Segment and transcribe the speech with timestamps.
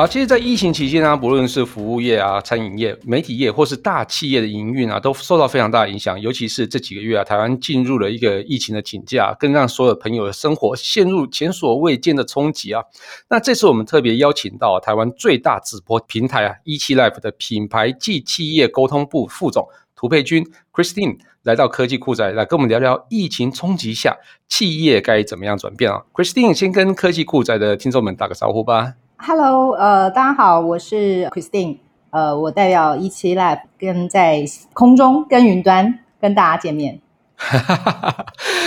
[0.00, 6.20] 好，其实，在疫情期间呢，不论是服务业啊、餐饮业、媒体业，或是大企业的营运啊，都受到非常大的影响。
[6.20, 12.80] 尤其是这几个月啊，台湾进入了一个疫情的警戒，更让所有朋友的生活陷入前所未见的冲击啊。
[13.28, 24.16] 那这次我们特别邀请到台湾最大直播平台啊，17Live 的品牌暨企业沟通部副总涂佩君 Christine 来到科技酷宅，来跟我们聊聊疫情冲击下
[24.48, 26.04] 企业该怎么样转变啊。
[26.14, 28.94] Christine 先跟科技酷宅的听众们打个招呼吧。
[29.20, 31.78] Hello，呃，大家好，我是 Christine，
[32.10, 37.00] 呃，我代表一期 Lab，跟在空中跟云端跟大家见面。
[37.38, 38.26] 哈哈哈哈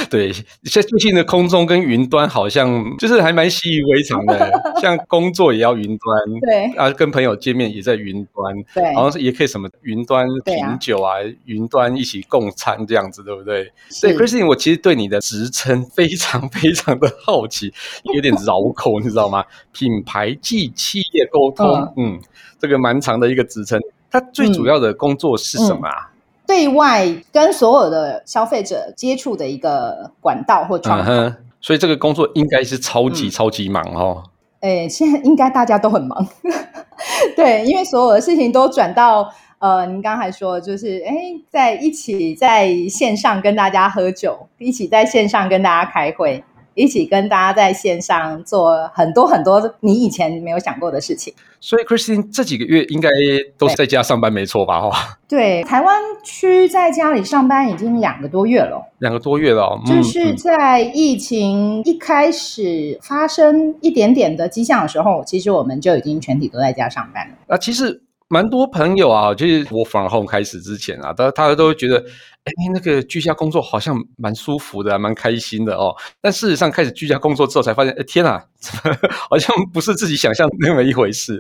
[0.09, 4.50] 对，像最近的空中跟云端好像就是还蛮习以为常的，
[4.81, 13.69] 像工作也要云端， 对啊，跟朋友见面也在云端，对，然后也可以什么云端品酒啊，啊云端一起共餐这样子，对不对？
[13.89, 17.73] 所以 Christine，我其实对你的职称非常非常的好奇，
[18.16, 19.44] 有点绕口，你知道吗？
[19.73, 22.22] 品牌暨企业沟通，嗯，嗯，
[22.58, 23.77] 这个蛮长的一个职称，
[24.09, 26.11] 它最主要的工作是什么啊？
[26.52, 34.21] 对外跟所有的消费者接触的一个管道或窗口，嗯，所以这个工作应该是超级超级忙哦。
[34.59, 36.27] 哎，现在应该大家都很忙，
[37.38, 41.16] 对，因为所有的事情都转到呃，您刚才说就是哎，
[41.49, 46.43] 在一起在线上跟大家喝酒，一起在线上跟大家开会。
[46.73, 51.33] 一起跟大家在线上做很多很多你以前没有想过的事情。
[51.59, 53.08] 所以，Christine 这几个月应该
[53.55, 54.82] 都是在家上班，没错吧？
[54.82, 55.20] 哈。
[55.27, 58.83] 对，台湾区在家里上班已经两个多月了。
[58.98, 67.36] 两个多月了，嗯，就是在疫情一开始发生一点点的迹象的时候，其实我们就已经全体都在家上班了。
[67.48, 72.03] 那其实蛮多朋友啊，就是 Work from home 开始之前啊，他他都会觉得。
[72.43, 75.95] 哎，那个居家工作好像蛮舒服的，蛮开心的哦。
[76.19, 78.43] 但事实上，开始居家工作之后，才发现，哎，天哪，
[79.30, 81.39] 好像不是自己想象的那么一回事。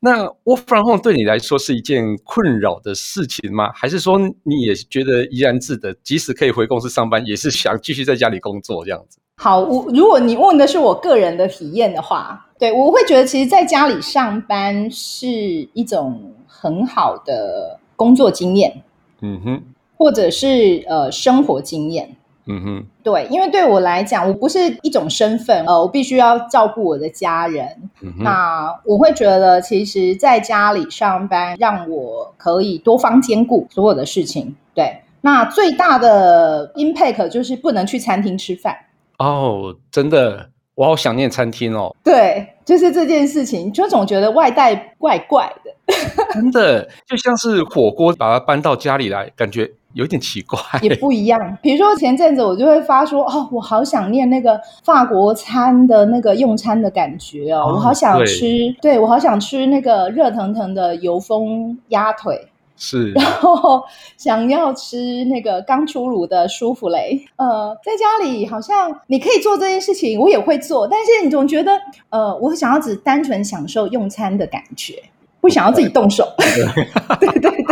[0.00, 3.70] 那 Work from home 对你来说是一件困扰的事情吗？
[3.74, 9.18] 还是说你也觉得怡然自得，即使可以回公司上班，也是想继续在家里工作这样子？
[9.38, 18.82] 好，我如果你问的是我个人的体验的话，对，我会觉得，其实在家里上班是一种很好的工作经验。
[19.20, 19.62] 嗯哼。
[20.00, 22.08] 或者是呃生活经验，
[22.46, 27.66] 嗯哼，对，因为对我来讲，我不是一种身份，呃，我必须要照顾我的家人，
[28.00, 38.76] 嗯哼，那我会觉得，其实在家里上班，让我可以多方兼顾所有的事情，对，那最大的 impact 就是不能去餐厅吃饭。
[39.18, 40.50] 哦，真的。
[40.74, 41.92] 我好想念餐厅哦！
[42.04, 45.94] 对，就是这件事情，就总觉得外带怪怪的。
[46.32, 50.56] 真的，就像是火锅把它搬到家里来，感觉有点奇怪。
[50.80, 51.58] 也不一样。
[51.60, 58.42] 比如说前阵子我就会发说，哦，我好想念那个法国餐的那个用餐的感觉哦，哦我好想吃，
[58.80, 62.46] 对，对我好想吃那个热腾腾的油封鸭腿。
[62.78, 63.82] 是，然后
[64.16, 71.72] 想要吃那个刚出炉的舒芙蕾，呃，在家里好像你可以做这件事情，我也会做，但是你总觉得，
[72.10, 75.02] 呃，我想要只单纯享受用餐的感觉。
[75.40, 77.30] 不想要自己动手，对。
[77.30, 77.64] 对对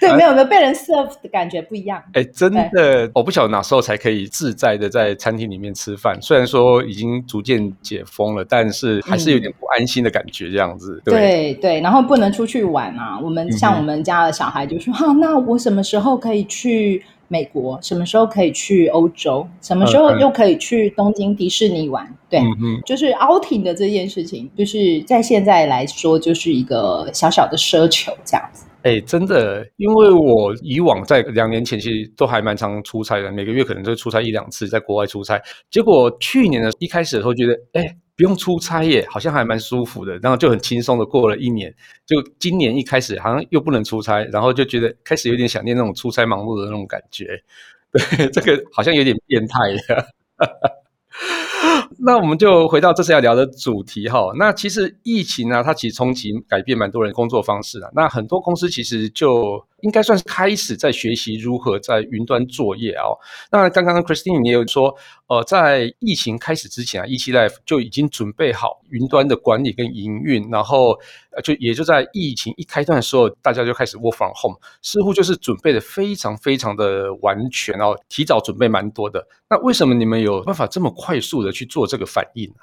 [0.00, 2.02] 对， 对，没有没有被人 serve 的感觉不一样。
[2.12, 6.18] 哎，真的，我不晓得哪时候才可以自在的在餐厅里面吃饭。
[6.20, 11.00] 虽然说已经逐渐解封了，但是还是有点不安心的感觉，这样子。
[11.04, 13.18] 对对，对，然后不能出去玩啊。
[13.22, 19.46] 我们像我们家的小孩就说：“哈、嗯啊，那我什么时候可以去？”美国什么时候可以去欧洲？
[19.62, 22.04] 什么时候又可以去东京迪士尼玩？
[22.04, 28.64] 嗯、对、嗯，就是 outing 的这件事情，就是在现在来说，就是一个小小的奢求这样子。
[28.82, 35.40] 哎、真的，因为我以往在两年前其实都还蛮常出差的，每个月可能就出差一两次，在国外出差。
[35.70, 41.74] 结果去年的一开始的时候觉得，哎、不用出差耶，好像还蛮舒服的，然后就很轻松的过了一年。
[42.06, 47.26] 就今年一开始好像又不能出差，然后就觉得开始有点想念那种出差忙碌的那种感觉。
[47.92, 50.06] 对，这个好像有点变态呀。
[51.98, 54.30] 那我们就回到这次要聊的主题哈。
[54.38, 57.90] 那其实疫情呢、啊，它其实冲击改变蛮多人工作方式的。
[57.94, 63.18] 那很多公司其实就应该算是开始在学习如何在云端作业哦。
[63.50, 64.94] 那刚刚 Christine 也有说，
[65.26, 70.98] 呃，在疫情开始之前啊，17Life 就已经准备好云端的管理跟营运，然后
[71.42, 79.26] 就也就在疫情一开端的时候，大家就开始 work from home，似乎就是准备的非常非常的完全哦，提早准备蛮多的。
[79.48, 82.54] 那为什么你们有办法这么快速的去做这个反应呢？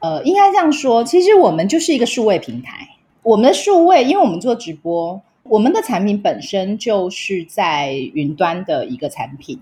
[0.00, 2.88] 呃，应该这样说，其实我们就是一个数位平台，
[3.22, 5.22] 我们的数位，因为我们做直播。
[5.44, 9.58] 我们的产品本身就是在云端的一个产品，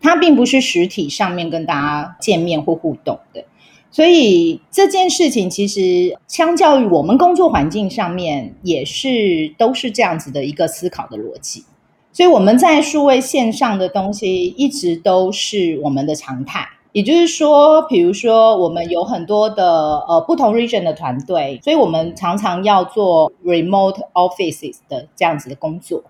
[0.00, 3.44] 它并不是实体上面跟大家见面或互动的，
[3.90, 11.64] 所以这件事情其实相较于我们工作环境上面，也是都是这样子的一个思考的逻辑，
[12.12, 16.68] 所以我们在数位线上的东西一直都是我们的常态。
[16.94, 26.04] 也就是说，比如说，我们有很多的呃不同 region 的团队，所以我们常常要做 remote offices 的这样子的工作，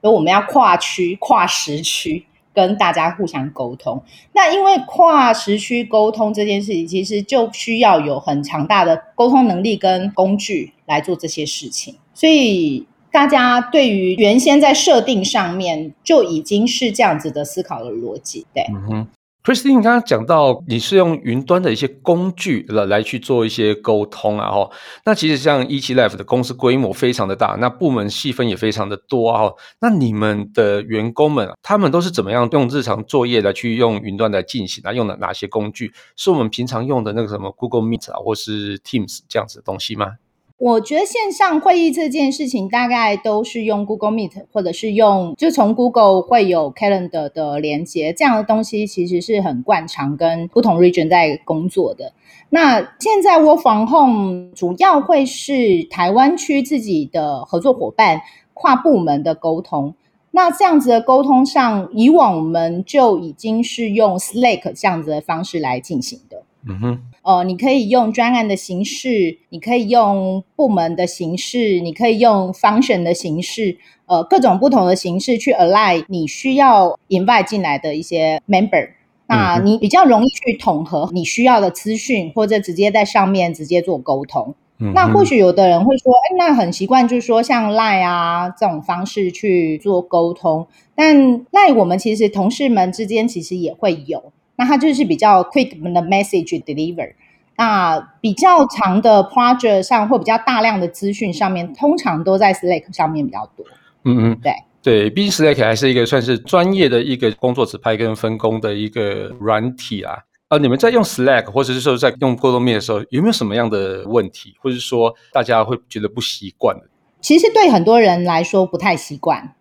[0.00, 2.24] 所以我们要跨区、跨时区
[2.54, 4.00] 跟大家互相沟通。
[4.32, 18.62] 那因为跨时区沟通这件事情，其实就需要有很强大的沟通能力跟工具来做这些事情，所以大家对于原先在设定上面就已经是这样子的思考的逻辑，对。
[18.72, 19.08] 嗯
[19.48, 24.70] Christine 刚刚讲到，你是用云端的一些工具来来去做一些沟通啊，哈。
[25.06, 29.50] 那其实像 17Life 的公司规模非常的大，那部门细分也非常的多啊。
[29.80, 34.92] 那你们的员工们，他们都是怎么样用日常作业来去用云端来进行啊？
[34.92, 35.94] 用了哪些工具？
[36.14, 40.08] 是我们平常用的那个什么 Google Meet 啊，或是 Teams 这样子的东西吗？
[40.58, 52.12] 我觉得线上会议这件事情大概都是用 Google Meet，或者是用就从 Google 会有 Calendar 的连接，这样的东西其实是很惯常跟不同 region 在工作的。
[52.50, 58.22] 那现在 Work from Home 主要会是台湾区自己的合作伙伴
[58.52, 59.94] 跨部门的沟通。
[60.32, 66.42] 那这样子的沟通上，以往我们就已经是用 Slack 这样子的方式来进行的。
[66.66, 73.76] 嗯哼，呃，你可以用专案的形式，你可以用部门的形式，你可以用 function 的形式，
[74.06, 78.88] 呃，各种不同的形式去 align 你需要 invite 进来的一些 member，
[79.26, 84.54] 那你比较容易去统合你需要的资讯，或者直接在上面直接做沟通。
[84.78, 91.14] 嗯、那或许有的人会说，哎，那很习惯，就是说像 Line 啊这种方式去做沟通，但
[91.50, 94.32] Line 我们其实同事们之间其实也会有。
[94.58, 97.14] 那它就是比较 quick 的 message deliver，
[97.56, 103.64] 那比较长的 project 上或比较大量的资讯上面，通常都在 Slack 上面比较多。
[104.04, 104.52] 嗯嗯，对
[104.82, 110.18] 对，毕竟 Slack 还是一个算是专业的一个工作指派跟分工的一个软体啊。
[110.48, 116.84] 呃，你们在用 Slack 或者是说在用 Google Meet 的时候，有没有什么样的问题，或者是说大家会觉得不习惯的？
[117.20, 119.54] 其实对很多人来说不太习惯。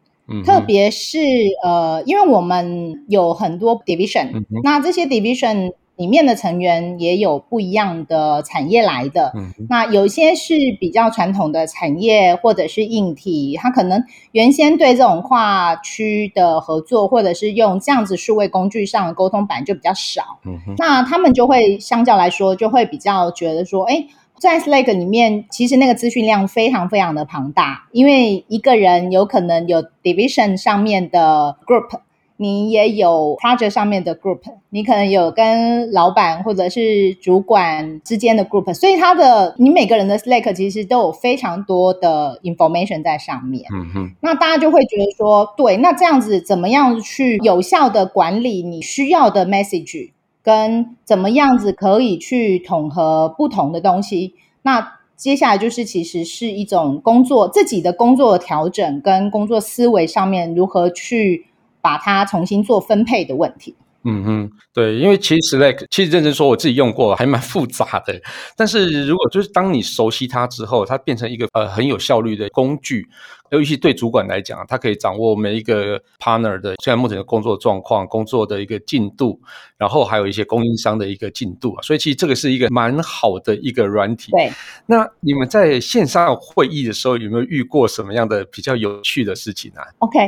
[0.45, 1.19] 特别是
[1.63, 9.31] 呃，因为我们有很多 division，嗯，那这些 division 里面的成员也有不一样的产业来的。
[9.35, 20.39] 嗯，那有些是比较传统的产业或者是硬体，他可能原先对这种跨区的合作或者是用这样子数位工具上的沟通版就比较少。
[20.45, 24.05] 嗯，那他们就会相较来说就会比较觉得说，哎。
[24.39, 31.99] 在 Slack 里面，其实那个资讯量非常非常的庞大，因为一个人有可能有 division 上面的 group，
[32.37, 43.65] 你也有 project 上面的 group，你可能有跟老板或者是主管之间的 group，所以他的你每个人的 Slack 其实都有非常多的 information 在上面。
[43.73, 50.11] 嗯哼，那大家就会觉得说，对，那这样子怎么样去有效的管理你需要的 message？
[50.47, 54.33] 跟怎么样子可以去统合不同的东西？
[54.61, 61.47] 那接下来就是其实是一种工作自己的工作调整跟工作思维上面如何去
[61.81, 63.75] 把它重新做分配的问题。
[64.09, 68.21] 嗯哼，对，因为其实 Slack 其实认真说，我自己用过，还蛮复杂的。
[68.55, 73.05] 但是如果就是当你熟悉它之后，它变成一个呃很有效率的工具，
[73.51, 79.41] 尤其对主管来讲，它可以掌握每一个 partner 的现在目前的工作状况、工作的一个进度，
[79.77, 81.81] 然后还有一些供应商的一个进度啊。
[81.81, 84.31] 所以其实这个是一个蛮好的一个软体。
[84.31, 84.49] 对，
[84.85, 90.19] 那你们在线上会议的时候有没有遇过什么样的比较有趣的事情啊？OK。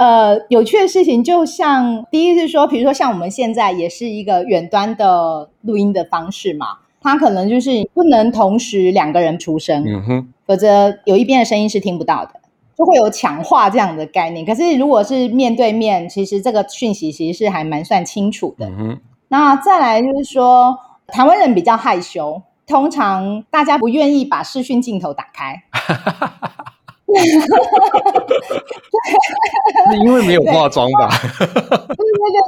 [0.00, 6.68] 呃，有趣的事情，就像第一是说，比如说像我们现在也是一个远端的录音的方式嘛，
[7.02, 12.40] 它可能就是不能同时两个人出声，嗯哼，否则有一边的声音是听不到的，
[12.78, 14.42] 就会有抢话这样的概念。
[14.46, 18.66] 可是如果是面对面，其实这个讯息其实是还蛮算清楚的。
[18.70, 20.78] 嗯哼，那再来就是说，
[21.08, 25.62] 台湾人比较害羞，通常大家不愿意把视讯镜头打开。
[30.04, 31.08] 因为没有化妆吧？
[31.38, 31.54] 对 对对，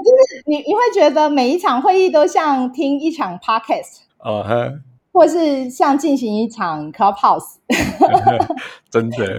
[0.05, 4.01] 就是你你会觉得每一场会议都像听一场 podcast。
[4.19, 4.81] 哦呵。
[5.13, 7.57] 或是像进行一场 clubhouse，
[8.91, 9.39] 真的。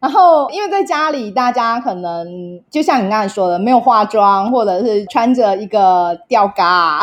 [0.00, 7.00] 然后因为在家里，大家可能就像你刚才说的，没有化妆，或者是穿着一个吊嘎，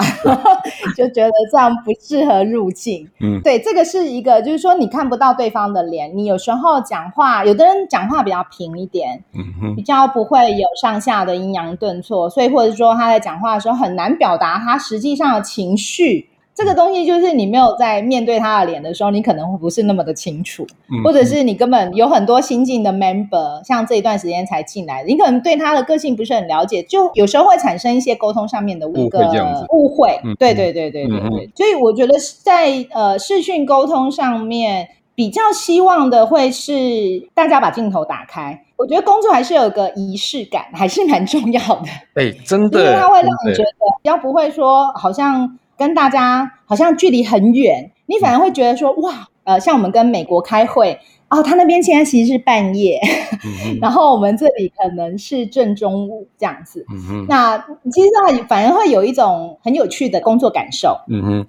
[0.95, 3.09] 就觉得这样不适合入境。
[3.21, 16.27] 嗯，对，这个是一个，就是说你看不到对方的脸，你有时候讲话，有的人讲话比较平一点，嗯哼，比较不会有上下的阴阳顿挫，所以或者说他在讲话的时候很难表达他实际上的情绪。
[16.53, 29.25] 这个东西就是你没有在面对他的脸的时候，你可能会不是那么的清楚，嗯、或者是你根本有很多新进的 member，像这一段时间才进来的，你可能对他的个性不是很了解，就有时候会产生一些沟通上面的误会，
[29.70, 30.20] 误会。
[30.38, 38.62] 对对对对对对，嗯、所以我觉得在呃视讯沟通上面，比较希望的会是大家把镜头打开。
[38.75, 41.88] 我觉得工作还是有个仪式感，还是蛮重要的。
[42.15, 43.70] 哎，真的，因为它会让你觉得，
[44.03, 45.58] 比较不会说好像。
[45.81, 53.01] 跟大家好像距离很远，你反而会觉得说哇，呃，像我们跟美国开会，哦，他那边现在其实是半夜，
[53.43, 56.85] 嗯、 然后我们这里可能是正中午这样子。
[56.93, 57.57] 嗯，那
[57.91, 60.95] 其实它反而会有一种很有趣的工作感受。
[61.09, 61.47] 嗯哼。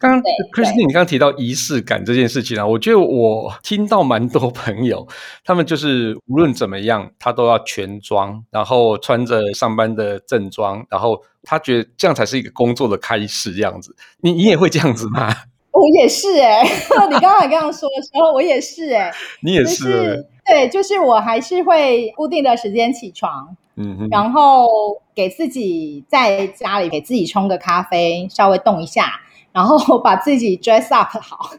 [0.00, 0.22] 刚刚
[0.54, 5.06] Christine，你刚刚提到仪式感这件事情啊，我觉得我听到蛮多朋友，
[5.44, 13.94] 他们就是无论怎么样，他都要全装，然后穿着上班的正装，然后他觉得这样才是一个工作的开始，这样子。
[14.22, 15.28] 你你也会这样子吗？
[15.70, 16.64] 我也是哎、欸，
[17.12, 24.66] 你刚才这样说的时候，我也是哎、欸，你也是、就是、对，就是我还是会固定的时间起床，嗯哼，然后
[25.14, 29.20] 给自己在家里给自己冲个咖啡，稍微动一下。
[29.52, 31.50] 然后把自己 dress up 好，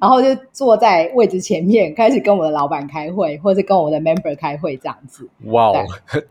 [0.00, 5.28] 然后就坐在位置前面，开始跟我的老板开会，或者跟我的 member 开会这样子。
[5.44, 5.72] 哇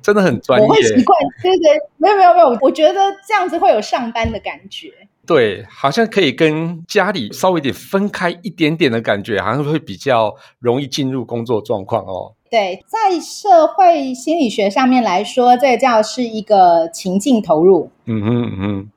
[0.01, 0.67] 真的很专业。
[0.67, 4.91] 我会习惯，对对，没有没有没有，我觉得这样子会有上班的感觉。
[5.25, 12.33] 对，好像可以跟家里稍微点分开一点点的感觉，好像会比较容易进入工作状况哦。
[12.49, 17.91] 对，在社会心理学上面来说，这个叫是一个情境投入。
[18.05, 18.91] 嗯哼嗯哼。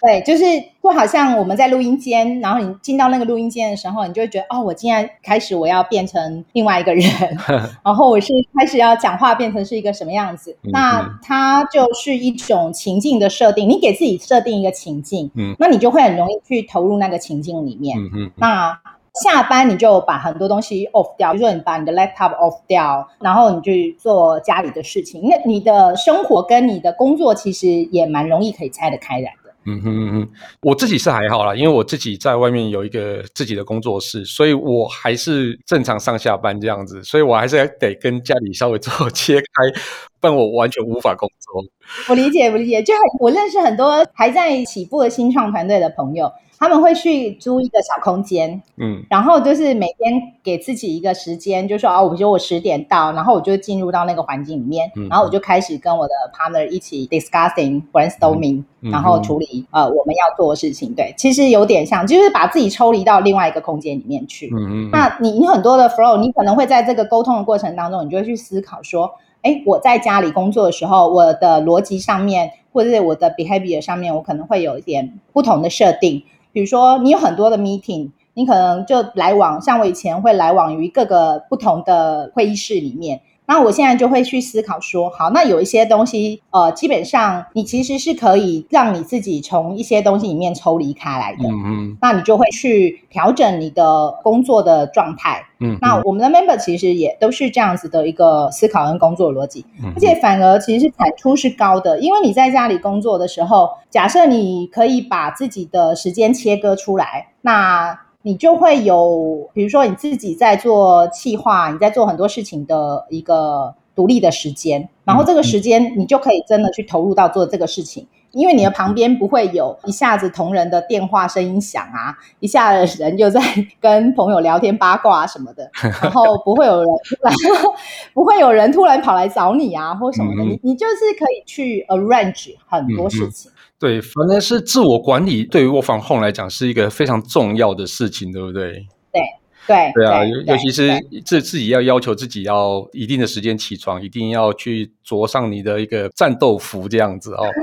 [0.00, 0.44] 对，就是
[0.82, 7.04] 就好像我们在录音间，然后你进到那个录音间的时候，你就会觉得哦，我竟然开始我要变成另外一个人，
[7.84, 10.56] 然后我是开始要讲话变成是一个什么样子。
[10.62, 17.98] 那它就是一种情境的设定，你给自己设定一个情境，嗯，那你就会很容易去投入那个情境里面。
[17.98, 18.80] 嗯嗯那
[19.24, 29.47] 下班你就把很多东西 off 掉，比如说你把你的 laptop off 掉，然后你去做家里的事情，那你的生活跟你的工作其实也蛮容易可以拆得开来的。
[29.68, 30.28] 嗯哼哼哼，
[30.62, 39.80] 我自己是还好啦，因为我自己在外面有一个自己的工作室，所以我还是正常上下班这样子，所以我还是得跟家里稍微做 切开，
[40.20, 41.62] 不然我完全无法工作。
[42.08, 46.32] 我理解，我理解，就我认识很多还在起步的新创团队的朋友。
[46.58, 60.92] 他们会去租一个小空间，嗯，然后就是每天给自己一个时间，就说啊，我觉得我十点到，然后我就进入到那个环境里面，嗯、然后我就开始跟我的 partner 一起 discussing brainstorming，、嗯、然后处理、嗯、呃我们要做的事情。
[60.94, 64.50] 对，其实有点像，就是把自己抽离到另外一个空间里面去。
[64.52, 64.90] 嗯嗯。
[64.90, 69.12] 那你你很多的 flow，你可能会在这个沟通的过程当中，你就会去思考说，
[69.42, 76.24] 哎，我在家里工作的时候，我的逻辑上面，或者是我的 behavior 上面，我可能会有一点不同的设定。
[76.52, 83.20] 比如说，你有很多的 meeting，你可能就来往，像我以前会来往于各个不同的会议室里面。
[83.48, 91.48] 那我现在就会去思考说，好，那有一些东西，呃，基本上你其实是可以让你自己从一些东西里面抽离开来的。
[91.48, 91.96] 嗯嗯。
[92.02, 95.46] 那你就会去调整你的工作的状态。
[95.60, 95.78] 嗯。
[95.80, 99.90] 那我们的 member 其实也都是这样子的一个思考跟工作逻辑，嗯。
[99.96, 107.98] 而且反而其实是产出是高的，因为你在家里工作的时候，假设你可以把自己的时间切割出来，那。
[108.28, 123.40] 你就会有，比如说你自己在做企划，你在做很多事情的一个独立的时间，然后这个时间你就可以真的去投入到做这个事情，因为你的旁边不会有一下子同仁的电话声音响啊，一下子人就在
[123.80, 125.70] 跟朋友聊天八卦什么的，
[126.02, 127.34] 然后不会有人突然
[128.12, 133.50] 不会有人突然跑来找你啊或什么的，你你就是可以去 arrange 很多事情。
[133.80, 138.72] 对，反正是自我管理，对于我防控来讲是一个非常重要的事情，对不对？
[139.12, 139.22] 对，
[139.68, 140.90] 对对啊，尤尤其是
[141.24, 147.44] 自自己要要求自己要一定的时间起床，一定要去着上你的一个战斗服这样子哦。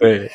[0.00, 0.26] 对对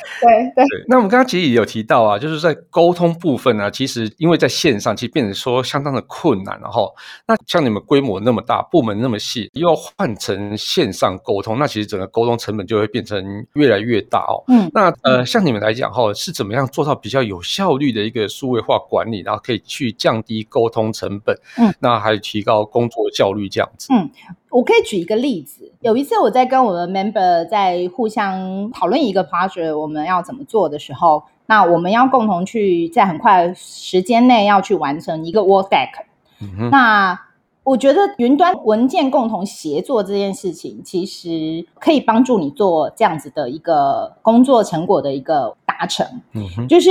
[0.56, 0.86] 对对。
[0.88, 6.94] 那我们刚刚其实也有提到啊，就是在沟通部分呢、啊，其实因为在线上，其实变成说相当的困难，然后
[7.28, 14.44] 那像你们规模那么大，部门那么细，又要换成线上沟通，那其实整个沟通成本就会变成越来越大哦。
[14.48, 23.94] 嗯，那呃，像你们来讲哈，是怎么样做到比较有效率的一个数位化管理，然后可以去降低沟通成本，嗯，那还有提高工作效率这样子。
[23.94, 24.10] 嗯，
[24.50, 36.06] 我可以举一个例子，有一次我在跟我的 member 在互相讨论一个 project，我们要怎么做的时候，那我们要共同去在很快时间内要去完成一个 work deck。
[36.42, 37.20] 嗯哼，那
[37.64, 46.06] 我觉得云端文件共同协作这件事情，其实可以帮助你做这样子的一个工作成果的一个达成。
[46.34, 46.90] 嗯哼，就是。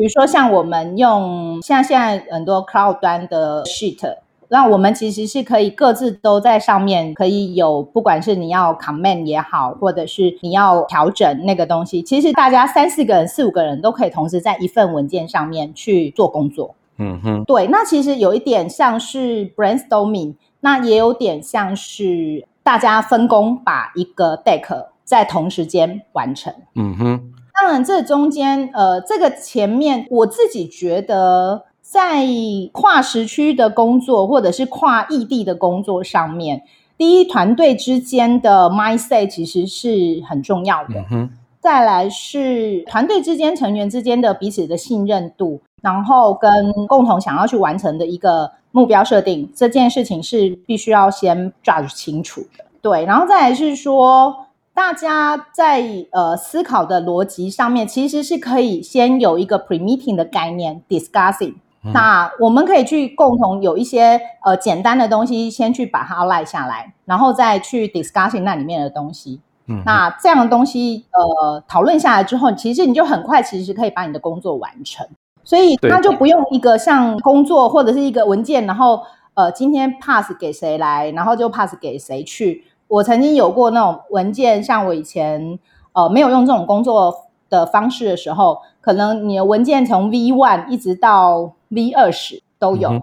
[0.00, 4.16] 比如说，像我们用像现在很多 cloud 端的 sheet，
[4.48, 16.74] 那我们其实是可以各自都在上面可以有，不管是你要 comment 也好，或者是你要调整那个东西，其实大家三四个人、四五个人都可以同时在一份文件上面去做工作。
[16.96, 26.50] 嗯哼，对，那其实有一点像是 brainstorming，那也有点像是大家分工把一个 deck 在同时间完成。
[26.74, 27.32] 嗯哼。
[27.60, 32.26] 当然，这中间，呃，这个前面，我自己觉得，在
[32.72, 36.62] 跨时区的工作或者是跨异地的工作上面，
[36.96, 41.04] 第一，团队之间的 mindset 其实是很重要的。
[41.10, 41.28] 嗯、
[41.60, 52.64] 再来是团队之间成员之间的彼此的信任度，然后跟共同想要去完成的一个目标设定，这件事情是必须要先 judge 清楚的。
[52.80, 54.46] 对，然后再来是说。
[54.72, 61.92] 大家在呃思考的逻辑上面，其实是可以先有一个 pre-meeting 的概念 discussing，嗯。
[61.92, 69.40] 那我们可以去共同有一些呃简单的东西，先去把它赖下来，然后再去 discussing 那里面的东西。
[69.66, 75.06] 嗯，那这样的东西呃讨论下来之后，其实你就很快其实可以把你的工作完成。
[75.44, 79.02] 所以他就不用一个像工作或者是一个文件，然后
[79.34, 82.64] 呃今天 pass 给谁来，然后就 pass 给谁去。
[82.90, 85.56] 我曾经有过那种文件，像我以前
[85.92, 93.00] 呃没有用这种工作的方式的时候，可能你的文件从 V one 一直到 V 二十都有，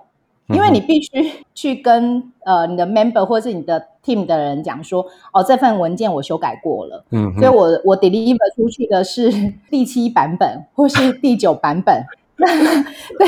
[0.47, 9.31] 因为你必须去跟呃你的 member 或是你的 team 的人讲说，哦这份文件我修改过了，嗯，所以我我 deliver 出去的是
[9.71, 12.03] 第七版本或是第九版本，
[12.37, 13.27] 对，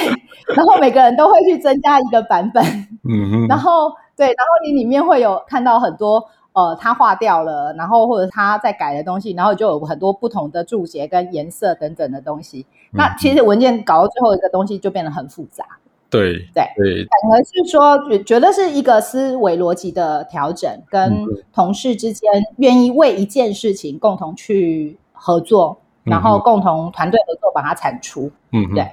[0.58, 2.62] 然后每个人都会去增加一个版本，
[3.08, 6.22] 嗯，然后对，然后你里面会有看到很多。
[6.60, 12.66] 呃，他划掉了，然后或者他在改的东西，然后就有很多不同的注解跟颜色等等的东西。
[12.92, 15.64] 嗯、那其实文件搞到最后一个东西就变得很复杂。
[16.10, 28.30] 对对对，反而是说觉觉得是一个思维逻辑的调整，跟同事之间愿意为一件事情共同去合作，嗯、然后共同团队合作把它产出。
[28.52, 28.90] 嗯，对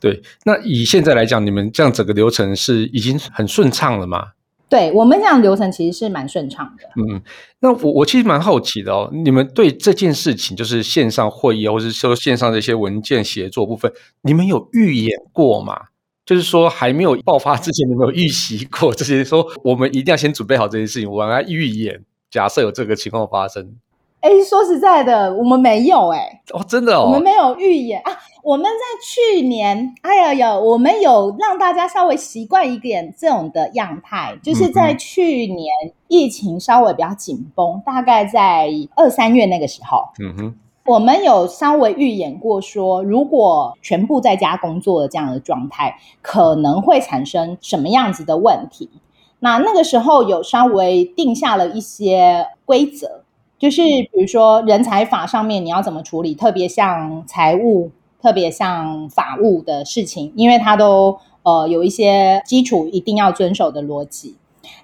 [0.00, 0.22] 对。
[0.44, 4.28] 那以现在来讲，你们这样整个流程是已经很顺畅了吗？
[4.70, 6.84] 对，我们这样流程其实是蛮顺畅的。
[6.94, 7.20] 嗯，
[7.58, 15.86] 那我我其实蛮好奇的哦，你们对这件事情，就是线上会议，或者是说线上的一些文件协作部分，你们有预演过吗？
[16.24, 19.24] 就是说还没有爆发之前，你们有预习过这些？
[19.24, 23.74] 说我们一定要先准备好这件事情，我们来预演，假设有这个情况发生。
[24.20, 26.42] 哎，说实在的，我们没有哎。
[26.52, 28.12] 哦，真的哦，我们没有预演啊。
[28.42, 28.70] 我们在
[29.02, 35.74] 去年，哎呀呀，我们有让大家稍微习惯一点这种的样态，就是在去年
[36.08, 40.54] 疫情稍微比较紧绷，大概在二三月那个时候，嗯哼，
[40.86, 48.90] 我们有稍微预演过说，如果全部在家工作的这样的状态，可能会产生什么样子的问题。
[49.38, 53.22] 那那个时候有稍微定下了一些规则。
[53.60, 64.36] 就是比如说人才法上面你要怎么处理，特别像财务，特别像法务的事情，因为它都呃有一些基础一定要遵守的逻辑。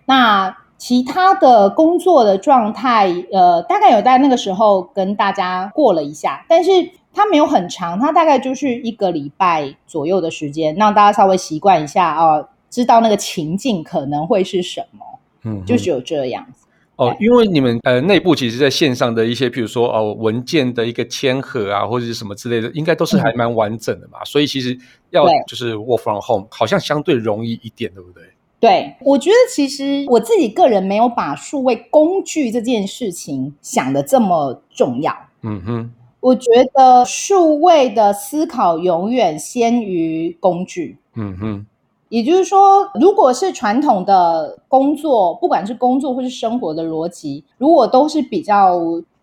[0.05, 6.71] 那其他的工作的状态，呃，大概有在那个时候跟大家过了一下，但是
[7.15, 15.05] 它没有很长，它大概就是一个礼拜左右的时间，让大家稍微习惯一下哦，呃，知道那个情境可能会是什么，
[15.45, 16.66] 嗯，就是有这样子。
[16.97, 24.19] 哦，因为你们呃内部其实在线上的一些，譬如说哦文件的一个签核啊，或者是什么之类的，应该都是还蛮完整的嘛。
[24.21, 24.77] 嗯、所以其实
[25.11, 28.23] 要就是 work from home，好像相对容易一点，对不对？
[28.59, 35.15] 对，我觉得其实我自己个人没有把数位工具这件事情想的这么重要。
[35.43, 40.97] 嗯哼，我觉得数位的思考永远先于工具。
[41.15, 41.67] 嗯哼。
[42.09, 48.81] 也就是说，如果是传统的工作，不管是工作或是生活的逻辑，如果都是比较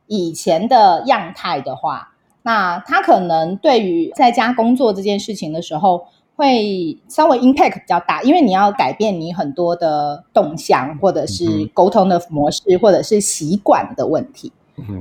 [0.07, 2.09] 以前的样态的话，
[2.41, 14.51] 那他可能对于在家工作这件事情的时候，会稍微 impact 比较大，因为你要改变你很多的动向，或者是沟通的模式，或者是习惯的问题。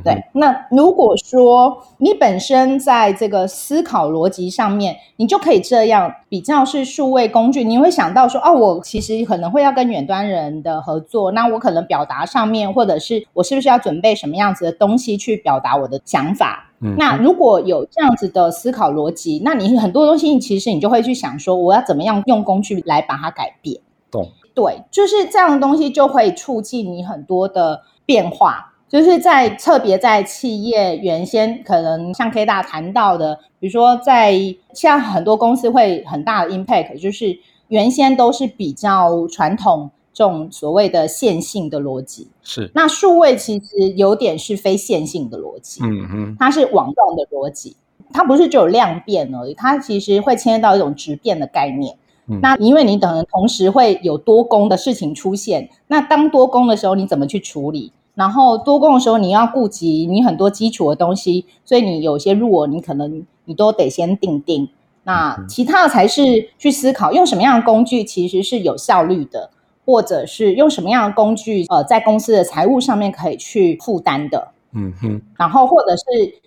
[0.05, 16.71] 对，那如果说你本身在这个思考逻辑上面，你就可以这样比较是数位工具，你会想到说，哦，我其实可能会要跟远端人的合作，那我可能表达上面，或者是我是不是要准备什么样子的东西去表达我的想法？
[16.81, 23.81] 嗯，那如果有这样子的思考逻辑，那你很多东西其实你就会去想说，我要怎么样用工具来把它改变？
[24.11, 24.29] 懂？
[24.55, 28.72] 对，就是这样的东西就会促进你很多的变化。
[28.93, 34.35] 就是在特别在企业原先可能像 K 大谈到的，比如说在
[34.75, 47.75] 像很多公司会很大的 impact，就是原先都是比较传统这种所谓的线性的逻辑，是那数位其实有点是非线性的逻辑，嗯嗯，它是网状的逻辑，
[48.13, 51.97] 它不是只有量变而已，它其实会牵涉到一种质变的概念。
[52.27, 57.91] 嗯，那因为你等于同时会有多工的事情出现，那当多工的时候，你怎么去处理？
[58.15, 64.69] 然后多工的时候，你要顾及你很多基础的东西，所以你有些入额，你可能你都得先定定。
[65.05, 69.51] 那其他的才是去思考用什么样的工具，其实是有效率的，
[69.87, 74.49] 或者是用什么样的工具，呃，在公司的财务上面可以去负担的。
[74.73, 75.21] 嗯哼。
[75.39, 76.03] 然后或者是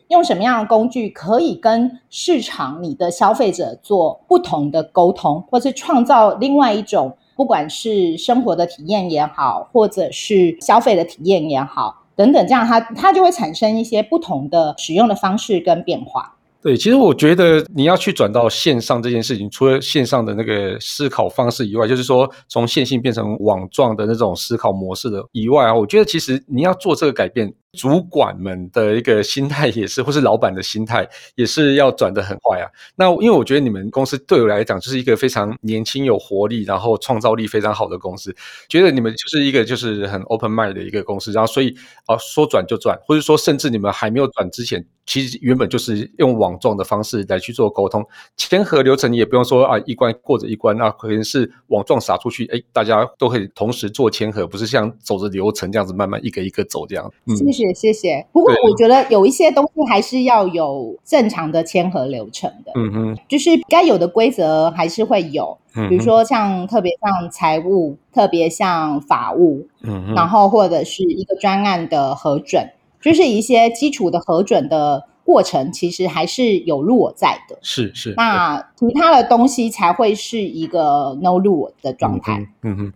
[0.10, 7.18] 用什么样的工具可以跟市场你的消费者做不同的沟通，或是创造另外一种。
[7.36, 16.36] 不管是生活的体验也好，或者是消费的体验也好，等等，这样它它就会产生一些不同的使用的方式跟变化。
[16.62, 27.54] 对，其实我觉得你要去转到线上这件事情，除了线上的那个思考方式以外，就是说从线性变成网状的那种思考模式的以外啊，我觉得其实你要做这个改变。
[27.76, 32.70] 主管们的一个心态也是，或是老板的心态也是要转得很快啊。
[32.96, 38.36] 那因为我觉得你们公司对我来讲就是一个非常年轻、有活力，然后创造力非常好的公司。
[38.68, 48.06] 觉得你们就是一个就是很 open mind 的一个公司，然后所以啊说转就转，或者说甚至你们还没有转之前，其实原本就是用网状的方式来去做沟通，
[48.38, 57.12] 签核流程你也不用说啊一关过着一关，那可能是网状撒出去，哎，大家都可以同时做签核，不是像走着流程这样子慢慢一个一个走这样。
[57.26, 57.36] 嗯。
[57.74, 58.26] 谢谢。
[58.32, 62.72] 不过我觉得有一些东西还是要有正常的签合流程的。
[62.76, 65.58] 嗯哼，就是该有的规则还是会有。
[65.76, 69.68] 嗯，比如说像特别像财务，特别像法务。
[69.82, 72.70] 嗯，然后或者是一个专案的核准，
[73.02, 77.58] 就是一些基础的核准的过程，其实还是有路我在的。
[77.62, 78.14] 是是。
[78.16, 82.38] 那其他的东西才会是一个 no 路我的状态。
[82.62, 82.76] 嗯哼。
[82.76, 82.94] 嗯哼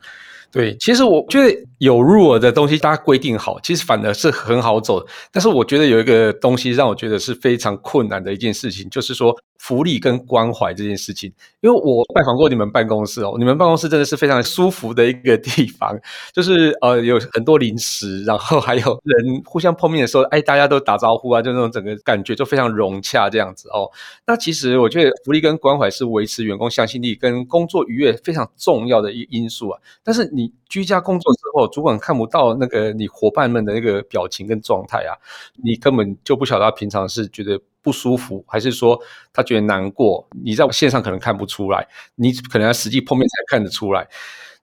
[0.52, 5.06] 对，其实我觉得有 rule 的东西，大家规定好，其实反而是很好走。
[5.32, 9.36] 但是我觉得有一个东西让我觉得是非常困难的一件事情，就是说。
[9.62, 15.94] 福利跟关怀这件事情，因为我拜访过你们办公室哦，你们办公室真的是非常舒服的一个地方，
[16.34, 23.92] 就是呃有很多零食，然后还有人互相碰面的时候，哎，大家都打招呼啊，就那种整个感觉就非常融洽这样子哦。
[24.26, 29.80] 那其实我觉得福利跟关怀是维持员工向心力跟工作愉悦非常重要的一因素啊。
[30.06, 35.16] 但是你居家工作之后，主管看不到那个你伙伴们的那个表情跟状态啊，
[35.64, 37.62] 你根本就不晓得他平常是觉得。
[37.82, 39.00] 不舒服，还是说
[39.32, 40.28] 他觉得难过？
[40.44, 44.06] 你在线上可能看不出来，你可能要实际碰面才看得出来。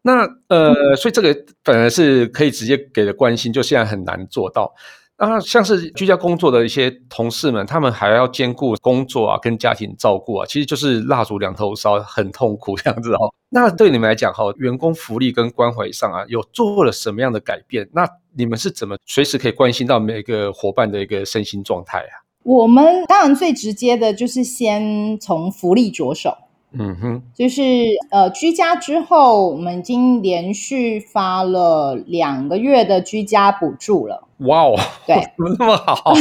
[0.03, 4.75] 那呃，所以这个本来是可以直接给的关心，就现在很难做到。
[5.19, 13.33] 那像是居家工作的一些同事们，他们还要兼顾工作啊，跟家庭照顾啊，其实就是蜡烛两头烧，很痛苦这样子哦。
[13.49, 17.89] 那对你们来讲哈，员工福利跟关怀上啊，有做了什么样的改变？
[17.95, 22.21] 那你们是怎么随时可以关心到每个伙伴的一个身心状态啊？
[22.43, 26.37] 我们当然最直接的就是先从福利着手，
[26.79, 27.62] 嗯哼，就是
[28.11, 34.25] 呃居家之后，我们已经连续发了两个月的居家补助了。
[34.39, 36.12] 哇哦，对， 怎么那么好？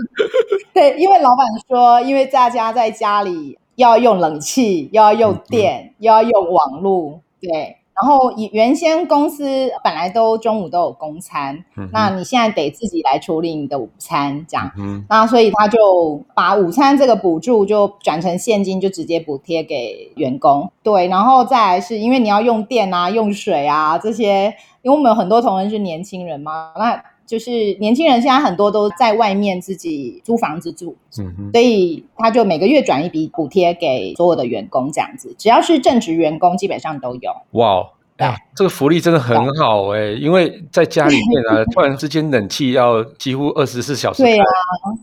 [0.72, 7.76] 对，因为老板说，因为大家在家里要用冷气，又要用电，嗯、又要用网络，对。
[8.02, 20.70] 然后以原先公司本来都中午都有公餐，嗯，那你现在得自己来处理你的午餐，这样，嗯，那所以他就把午餐这个补助就转成现金，就直接补贴给员工。
[20.82, 37.30] 对，然后再来是因为你要用电啊、用水啊这些，因为我们有很多同仁是年轻人嘛，那就是年轻人现在很多都在外面自己租房子住，嗯，所以他就每个月转一笔补贴给所有的员工，这样子，只要是正职员工，基本上都有。
[37.52, 37.86] 哇。
[38.20, 44.44] 啊，这个福利真的很好哎、欸，因为在家里面啊， 突然之间冷气要几乎二十四小时，对啊，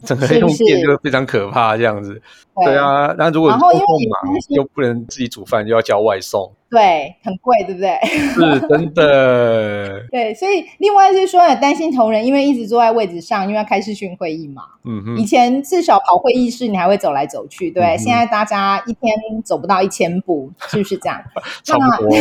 [0.06, 2.22] 整个用电就非常可怕这样子。
[2.64, 3.52] 对啊，那如果
[4.50, 7.98] 又不能自己煮饭，又要叫外送，对，很贵，对不对？
[8.06, 10.02] 是真的。
[10.12, 14.64] 对，所以另外是说，也担心同仁，因为一直坐在位置上，因为要开视讯会议嘛。
[14.84, 15.18] 嗯哼。
[15.18, 17.84] 以前至少跑会议室，你还会走来走去，对。
[17.84, 21.22] 嗯、现在大家一天走不到一千步，是不是这样？
[21.64, 22.10] 差不多。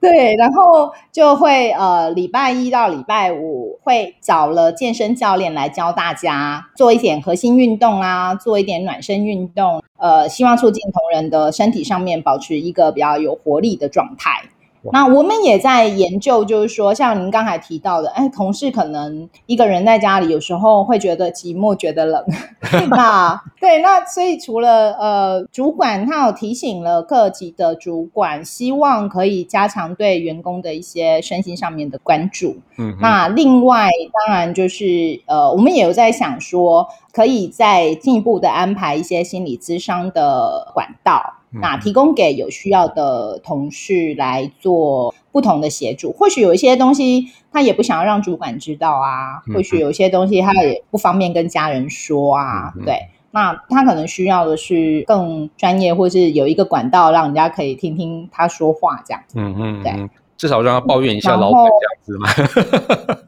[0.00, 14.42] 对，然后就会呃，礼拜一到礼拜五会找了健身教练来教大家做一点核心运动啊，做一点暖身运动，呃，希望促进同仁的身体上面保持一个比较有活力的状态。
[14.92, 22.24] 那我们也在研究，就是说，像您刚才提到的，哎，同事可能一个人在家里，有时候会觉得寂寞，觉得冷。
[22.90, 32.56] 那对，那所以除了呃，主管他有提醒了各级的主管，希望可以加强对员工的一些身心上面的关注。
[32.78, 33.90] 嗯，那另外
[34.26, 41.34] 当然就是呃，我们也有在想说，可以再进一步的安排一些心理咨商的管道。
[41.60, 62.32] 那提供给有需要的同事来做不同的协助，或许有一些东西他也不想要让主管知道啊，或许有一些东西他也不方便跟家人说啊，对，那他可能需要的是更专业，或是有一个管道让人家可以听听他说话这样子，嗯嗯，对，至少让他抱怨一下老板这样子嘛，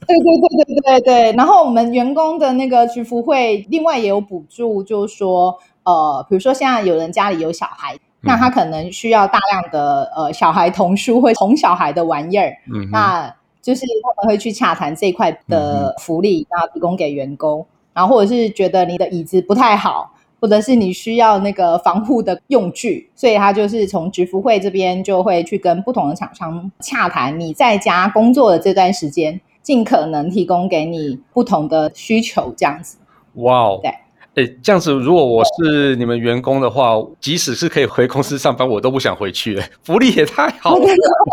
[0.06, 7.96] 对对对对对对，然后我们员工的那个居服会另外也有补助，就是说呃，比如说现在有人家里有小孩。
[8.26, 32.98] 那他可能需要大量的呃小孩童书或哄小孩的玩意儿，嗯，那就是他们会去洽谈这一块的福利，然后提供给员工，然后或者是觉得你的椅子不太好，或者是你需要那个防护的用具，所以他就是从职福会这边就会去跟不同的厂商洽谈，你在家工作的这段时间，尽可能提供给你不同的需求，这样子。
[33.34, 33.92] 哇哦，对。
[34.36, 39.58] 哎，这样子，如果我是你们员工的话，即使是可以回公司上班，我都不想回去。
[39.82, 40.86] 福利也太好了，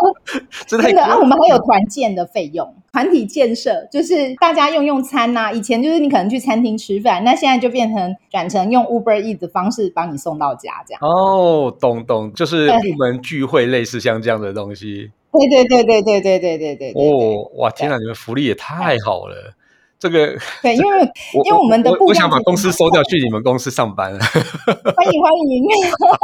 [0.66, 1.02] 真的。
[1.02, 5.52] 啊，我们还有团建的费用，团体建设，就是大家用用餐呐、啊。
[5.52, 11.00] 以前就是你可能去餐厅吃饭，那现在就变成转成用 Uber Eats 的方式帮你送到家，这样。
[11.02, 15.10] 哦，懂懂，就是部门聚会类似像这样的东西。
[15.30, 16.92] 对对对对对对对对对。
[16.92, 19.52] 哦，哇，天哪，你们福利也太好了。
[19.98, 21.00] 这个 对，因为
[21.44, 24.12] 因为我们的我，我想把公司收掉，去你们公司上班。
[24.18, 25.64] 欢迎欢迎，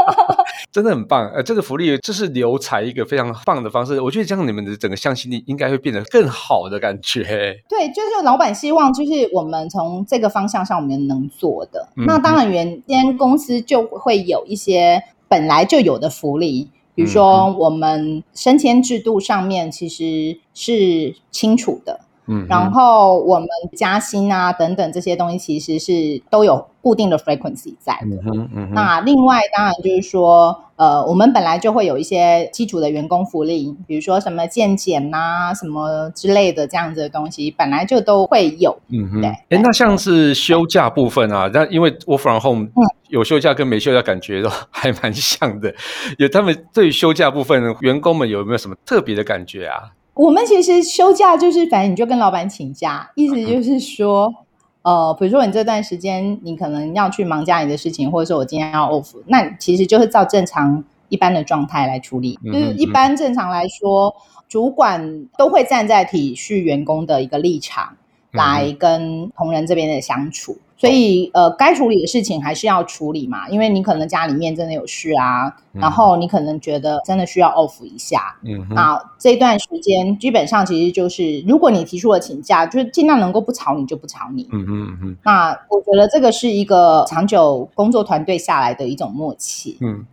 [0.71, 1.29] 真的很棒。
[1.31, 4.01] 呃，这个福利这是留才一个非常棒的方式。
[4.01, 7.23] 我觉得这样你们的整个向心力应该会变得更好的感觉。
[7.69, 11.89] 对，就是老板希望就是我们从这个方向上我们能做的。
[11.97, 22.01] 嗯、那当然，原先公司就会有一些本来就有的福利，比如说我们升迁制度上面其实是清楚的。
[22.33, 28.17] 嗯，然后我们加薪啊等等这些东西，其实是都有固定的 frequency 在的。
[28.23, 28.71] 嗯哼，嗯。
[28.73, 38.79] 那另外当然就是说，呃，我们本来就会有一些基础的员工福利，比如说什么健检呐、什么之类的这样子的东西，本来就都会有。
[38.91, 39.21] 嗯哼。
[39.21, 39.31] 对。
[39.31, 42.69] 哎，那像是休假部分啊，那因为 work from home，
[43.09, 45.75] 有休假跟没休假感觉都还蛮像的。
[46.19, 49.91] 有他们对于休假部分，员工们有没有什么特别的感觉啊？
[50.21, 54.35] 我们其实休假就是，反正你就跟老板请假，意思就是说，
[54.83, 62.39] 呃，比如说你这段时间你可能要去忙家里的事情，或者说我今天要 off，那其实就是照正常一般的状态来处理。
[62.45, 64.15] 嗯、就是一般正常来说，
[64.47, 67.97] 主管都会站在体恤员工的一个立场
[68.31, 70.59] 来跟同仁这边的相处。
[70.81, 90.07] 所以，呃，该处理的事情还是要处理嘛，因为你可能家里面真的有事啊，嗯、然后你可能觉得真的需要 off 一下，嗯，那这段时间基本上其实就是，如果你提出了请假，就是尽量能够不吵你就不吵你，嗯嗯嗯，那我觉得这个是一个长久工作团队下来的一种默契，嗯。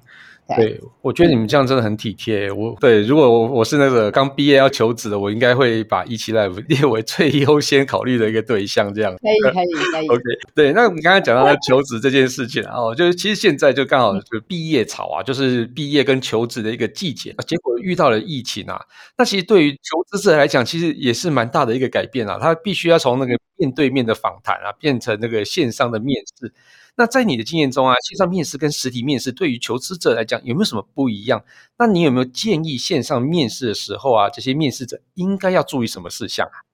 [0.56, 2.50] 对，我觉得你们这样真的很体贴。
[2.52, 8.94] 我对，如果我我是那个刚毕业要求职的，我应该会把一期 live 列为最优先考虑的一个对象。
[8.94, 10.08] 这样可以可以可以。
[10.10, 10.24] OK，
[10.56, 17.36] 对，那我们刚刚讲到的求职这件事情哦，就是其实现在就刚好就毕业潮啊，就是毕业跟求职的一个季节。
[17.46, 18.80] 结果遇到了疫情啊，
[19.18, 22.38] 那其实对于求职者来讲，其实也是蛮大的一个改变啊。
[22.40, 26.54] 他必须要从那个面对面的访谈啊，变成那个线上的面试。
[26.98, 31.44] 那在你的经验中啊，线上面试跟实体面试对于求职者来讲有没有什么不一样？
[31.78, 36.66] 那你有没有建议线上面试的时候啊，这些面试者应该要注意什么事项啊？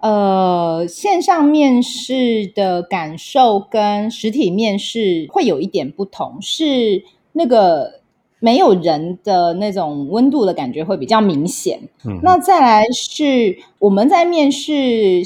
[0.00, 8.00] 呃，线上面试的感受跟实体面试会有一点不同，是那个
[8.40, 11.80] 没有人的那种温度的感觉会比较明显。
[12.04, 14.72] 嗯，那再来是我们在面试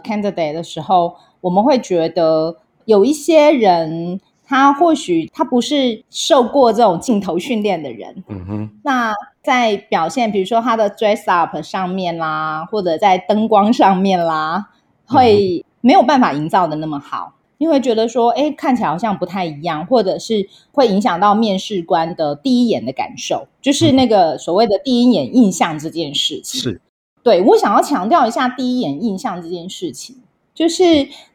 [0.07, 4.19] candidate 的时候，我们会觉得有一些人。
[4.51, 8.71] 他或许他不是受过这种镜头训练的人，嗯哼。
[8.83, 14.71] 那在表现，比如说他的 dress up 上面啦，或者在灯光上面啦，
[15.05, 17.35] 会没有办法营造的那么好。
[17.59, 26.59] 你会觉得说，哎，看起来好像不太一样，或者是会影响到面试官的第一眼的感受，就是那个所谓的第一眼印象这件事情。
[26.59, 26.81] 是，
[27.23, 30.17] 对，我想要强调一下第一眼印象这件事情，
[30.59, 30.85] 就是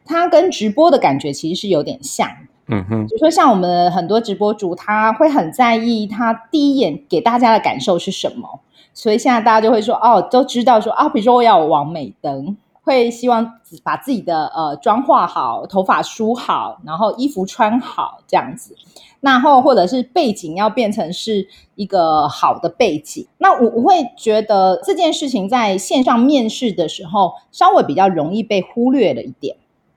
[0.04, 2.28] 它跟直播的感觉其实是有点像。
[2.68, 8.60] 嗯哼，就说像我们很多直播主，他会很在意他第一眼给大家的感受是什么，
[8.92, 18.76] 所以现在大家就会说，哦，都知道说啊，比如说我要王美灯，会希望把自己的呃妆化好，头发梳好，然后衣服穿好这样子，
[19.20, 29.56] 然后或者是背景要变成是一个好的背景，那我我会觉得这件事情在线上面试的时候稍微比较容易被忽略了一点。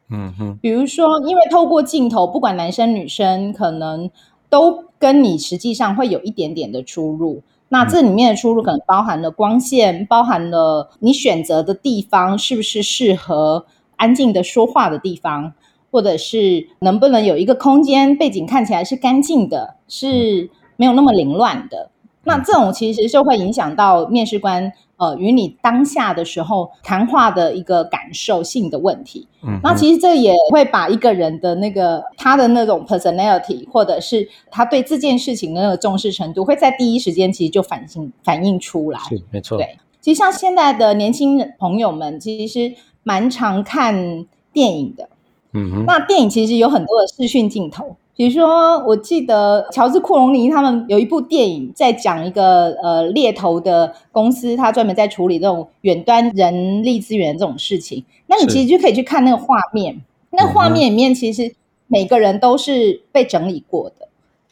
[0.09, 4.09] 嗯哼，比如说，因为透过镜头，不管男生女生，可能
[4.49, 7.43] 都跟你实际上会有一点点的出入。
[7.69, 13.65] 那这里面的出入可能包含了光线，包含了你选择的地方是不是适合
[13.97, 15.53] 安静的说话的地方，
[15.91, 21.91] 或者是能不能有一个空间背景看起来是干净的，是没有那么凌乱的。
[22.27, 24.71] 那这种其实就会影响到面试官。
[24.99, 38.99] 呃，与你当下的时候谈话的一个感受性的问题，嗯，那其实这也会把一个人的那个他的那种 personality，或者是他对这件事情的那个重视程度，会在第一时间其实就反映反映出来。
[39.07, 39.59] 是，没错。
[39.59, 45.07] 对，其实像现在的年轻人朋友们，其实蛮常看电影的。
[45.53, 47.95] 嗯哼，那电影其实有很多的视讯镜头。
[48.17, 58.03] 比如说，我记得乔治·库隆尼他们有一部电影，在讲一个呃猎头的公司，他专门在处理这种远端人力资源这种事情。
[58.25, 60.01] 那你其实就可以去看那个画面，
[60.31, 61.53] 那画面里面其实
[61.85, 64.09] 每个人都是被整理过的。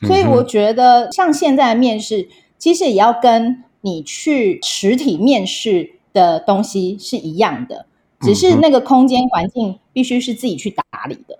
[0.07, 7.87] 所以我觉得，像现在的面试，其实也要跟你去实体面试的东西是一样的，
[8.21, 11.39] 只是那个空间环境必须是自己去打理的。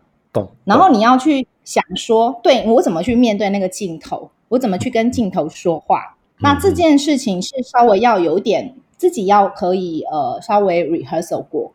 [0.64, 6.18] 然后你要去想说，对，我怎么去面对那个镜头，我怎么去跟镜头说话？
[6.40, 11.74] 那这件事情是稍微要有点自己要可以呃稍微 rehearsal 过，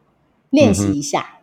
[0.51, 1.39] 练习一下。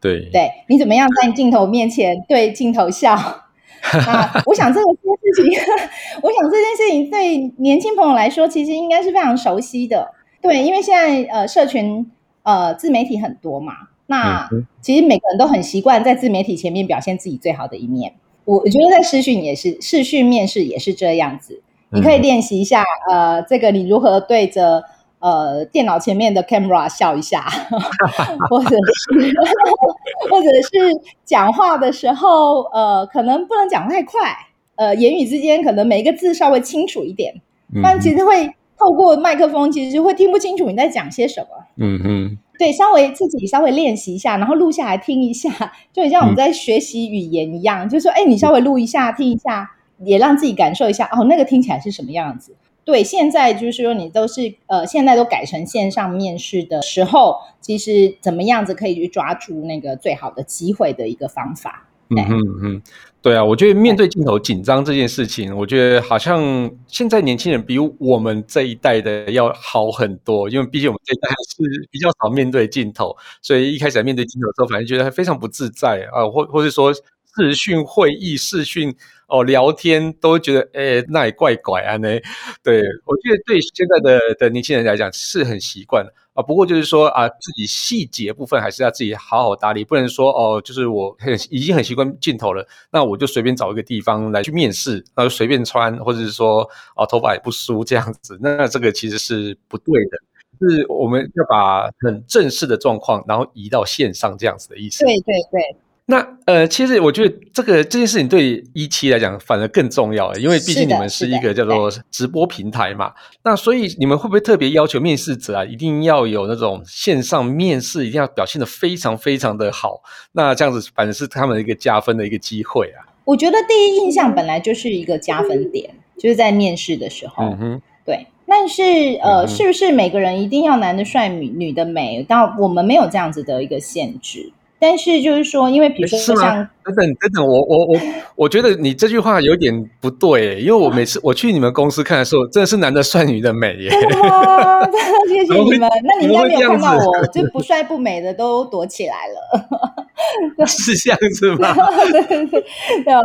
[0.00, 3.14] 对对，你怎么样在镜头面前对镜头笑？
[4.06, 5.60] 啊，我想这个事情，
[6.22, 10.12] 我想这件事情对年轻朋友来说，其实应该是非常熟悉的。
[10.42, 12.10] 对，因为现在呃社群
[12.42, 13.72] 呃自媒体很多嘛。
[14.06, 14.48] 那
[14.80, 18.14] 其实每个人都很习惯在自媒体前面表现自己最好的一面。
[18.44, 21.62] 我我觉得在试训也是，试训面试也是这样子。
[21.90, 24.84] 你可以练习一下，呃，这个你如何对着
[25.18, 27.44] 呃电脑前面的 camera 笑一下，
[28.50, 29.34] 或者是
[30.30, 34.36] 或者是讲话的时候，呃，可能不能讲太快，
[34.76, 37.34] 呃，言语之间可能每一个字稍微清楚一点，
[37.82, 41.48] 但其实会透过麦克风，其实会听不清楚你在讲些什么。
[41.78, 42.38] 嗯哼。
[42.58, 45.50] 对，稍微自己稍微练习一下，然后录下来听一下，
[45.92, 49.70] 就很像我们在学习语言一样，嗯、就是说，哎，你稍微录一下，听一下，
[50.04, 52.54] 也让自己感受一下，哦，那个听起来是什么样子？
[52.84, 61.85] 对，现在就是说，你都是呃，现在都改成线上面试的时候，其实怎么样子可以去抓住那个最好的机会的一个方法。
[62.10, 62.82] 嗯嗯嗯。
[63.22, 78.94] 对啊，我觉得面对镜头紧张这件事情，我觉得好像现在年轻人比我们这一代的要好很多，因为毕竟我们这一代是 比较少面对镜头，所以一开始面对镜头的时候，反正觉得非常不自在啊，或或是说视讯会议、视讯
[79.26, 82.08] 哦聊天，都觉得哎那也怪怪啊呢。
[82.62, 86.06] 对，我觉得对现在的的年轻人来讲是很习惯。
[86.36, 100.18] 啊，不过就是说啊，自己细节部分还是要自己好好打理，不能说哦，就是我很已经很习惯镜头了，那我就随便找一个地方来去面试，然后随便穿，或者是说啊，头发也不梳这样子，那这个其实是不对的，
[100.60, 105.04] 是我们要把很正式的状况，然后移到线上这样子的意思。
[105.04, 105.76] 对对对。
[106.08, 113.12] 那呃，其实我觉得这个这件事情对一期来讲反而更重要，因为毕竟你们是一个叫做直播平台嘛。
[113.42, 120.00] 那所以你们会不会特别要求面试者啊，一定要有那种线上面试，一定要表现的非常非常的好？
[120.30, 123.02] 那这样子反正是他们的一个加分的一个机会啊。
[123.24, 127.42] 我觉得第一印象本来就是一个加分点，就是在面试的时候。
[127.42, 128.28] 嗯哼，对。
[128.46, 128.82] 但是
[129.24, 132.24] 呃，嗯、是不是每个人一定要男的帅、女女的美？
[132.28, 134.52] 但我们没有这样子的一个限制。
[134.78, 136.36] 但是就是说，因为比如说像
[136.84, 138.00] 等等等等，我我我
[138.36, 143.88] 我觉得你这句话有点不对，因为我每次我去你们公司看的时候，真的是男的帅、女的美耶。
[143.90, 144.86] 真的吗？
[145.28, 145.88] 谢谢你们。
[146.04, 149.96] 那你应该没有看到我，就不帅不美的都躲起来了。
[150.66, 151.74] 是这样子吗？
[152.12, 152.62] 对对对，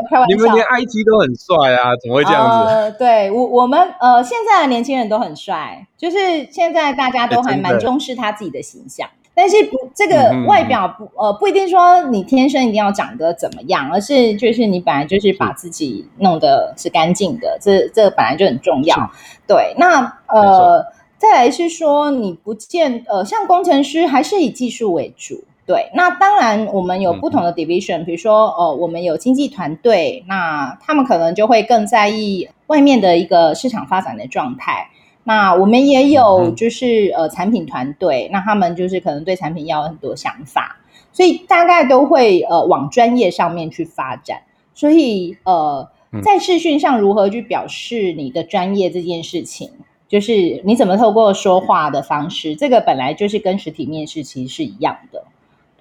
[0.09, 0.25] 开玩笑。
[0.27, 2.73] 你们连 IT 都很帅啊，怎么会这样子？
[2.73, 6.17] 呃、对我我们呃，现在的年轻人都很帅，就是
[6.49, 9.07] 现在大家都还蛮重视他自己的形象。
[9.33, 19.11] 但是不，这个外表不呃不一定说你天生一定要长得怎么样，而是就是你本来就是把自己弄得是干净的，这这本来就很重要。
[19.47, 20.85] 对，那呃
[21.17, 25.43] 再来是说你不见呃像工程师还是以技术为主。
[25.65, 34.89] 对，那当然我们有不同的 division，比如说呃我们有经济团队，那他们可能就会更在意外面的一个市场发展的状态。
[35.23, 40.77] 那我们也有就是呃产品团队，那他们就是可能对产品要有很多想法，
[41.13, 44.41] 所以大概都会呃往专业上面去发展。
[44.73, 45.87] 所以呃
[46.23, 49.69] 在视讯上如何去表示你的专业这件事情，
[50.07, 55.20] 就是你怎么透过说话的方式，这个本来就是跟实体面试其实是一样的。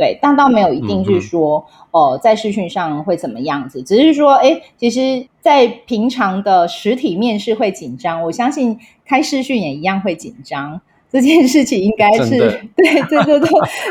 [0.01, 10.81] 对，但倒没有一定是说，哦、嗯呃，在视讯上会怎么样子，只是说，哎，其实，在平常的实体面试会紧张，我相信开视讯也一样会紧张。
[11.13, 12.39] 这件事情应该是，
[12.75, 13.51] 对对对对，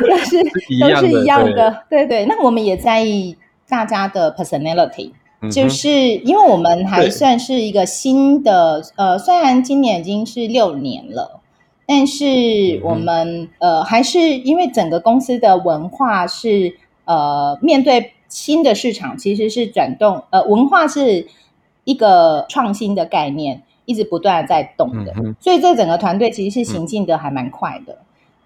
[0.10, 0.44] 都是
[0.80, 2.26] 都是一样的，对 对。
[2.26, 3.38] 那我们也在意
[3.68, 5.12] 大家的 personality，、
[5.44, 11.39] 嗯、就是因为我们还算是一个新的，呃，虽然今年已经是六年了。
[11.92, 16.76] 但是我们、嗯、呃还是因为整个公司的文化是
[17.06, 21.26] 呃面对新的市场其实是转动呃文化是
[21.86, 27.94] 一个创新的概念，一直不断的在动的，嗯、所以这整个团队其实是行进的还蛮快的。
[27.94, 27.98] 嗯、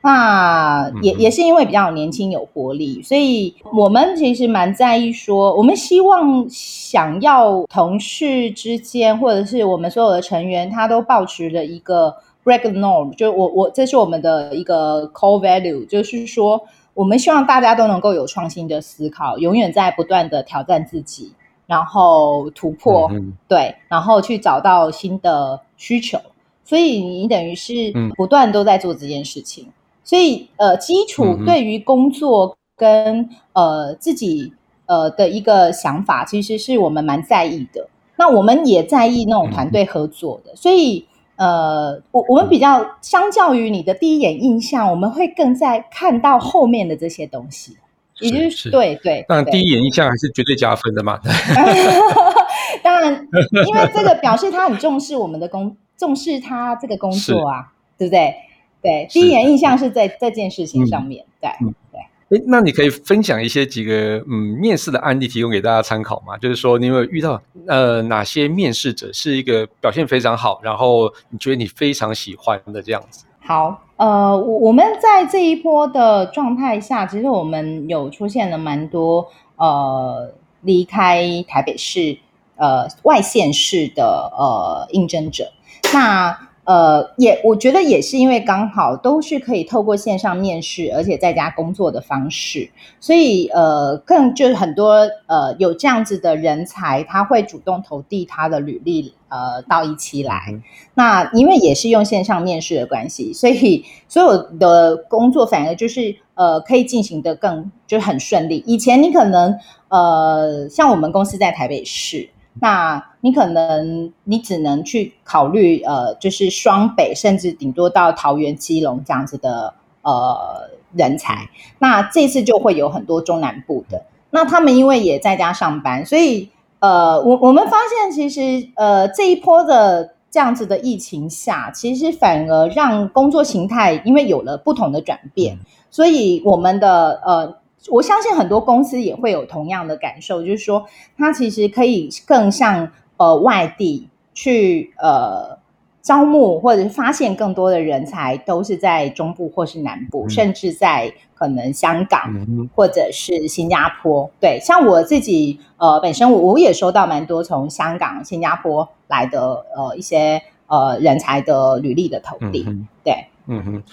[0.03, 12.15] 那也也是因为比较年轻有活力，所以我们其实蛮在意说，我们希望想要同事之间或者是我们所有的成员，他都保持了一个。
[12.43, 16.61] Break the norm，就我我这是我们的一个 core value，就是说
[16.93, 21.31] 我们希望大家都能够有创新的思考，永远在不断的挑战自己，
[21.65, 26.19] 然后突破，嗯、对，然后去找到新的需求。
[26.65, 27.71] 所以你等于是
[28.15, 29.65] 不断都在做这件事情。
[29.65, 29.73] 嗯、
[30.03, 34.51] 所以呃，基础对于工作跟、嗯、呃自己
[34.85, 37.87] 呃的一个想法，其实是我们蛮在意的。
[38.17, 41.05] 那我们也在意那种团队合作的，嗯、所以。
[41.43, 47.75] 呃，我我们比较相较于你的第一眼印象，我们会更在看到后面的这些东西，
[48.21, 49.25] 也就是，是对对。
[49.27, 51.19] 当然，第一眼印象还是绝对加分的嘛。
[52.81, 53.27] 当然，
[53.67, 58.35] 因为这个表示他很重视我们的工，重视他这个工作啊，对不对？
[58.81, 61.25] 对，第一眼印象是在这件事情上面，
[61.61, 61.99] 嗯、对。
[62.29, 66.37] 嗯那你可以分享一些几个嗯面试的案例，提供给大家参考吗？
[66.37, 73.25] 就是说，你有没有遇到呃哪些面试者是一个表现非常好，然后你觉得你非常喜欢的这样子？
[73.41, 82.17] 好，呃，我我们在这一波的状态下，其实我们有出现了蛮多呃离开台北市
[82.55, 85.51] 呃外县市的呃应征者，
[85.93, 86.49] 那。
[86.65, 92.69] 呃，也我觉得也是因为刚好都是可以透过线上面试，而且在家工作的方式，
[93.01, 100.45] 所以呃，更就是很多呃有这样子的人才，他会主动投递他的履历呃到一期来。
[100.51, 108.63] 嗯、那因为也是用线上面试的关系，所以所有的工作反而就是呃可以进行的更就是很顺利。
[108.65, 109.59] 以前你可能
[109.89, 112.29] 呃像我们公司在台北市。
[112.61, 119.73] 那你可能你只能去考虑呃，就是双北，甚至顶多到桃园、基隆这样子的
[120.03, 121.49] 呃人才。
[121.79, 126.49] 那这次就会有很多中南部的，那他们因为也在家上班，所以
[126.79, 135.57] 呃，我我们发现其实呃这一波的这样子的疫情下，其实反而让工作形态因为有了不同的转变，
[135.89, 137.57] 所以我们的呃。
[137.91, 140.85] 我相信很多公司也会有同样的感受，就是说，
[141.17, 145.57] 它其实可以更像呃外地去呃
[146.01, 154.23] 招募或者是发现更多的人才，都是在中部或是南部，嗯、甚至在可能香港或者是新加坡。
[154.23, 162.65] 嗯、对，像我自己呃本身我我也收到蛮多从香港、新加坡来的呃一些呃人才的履历的投递。
[162.67, 163.83] 嗯、对，嗯哼。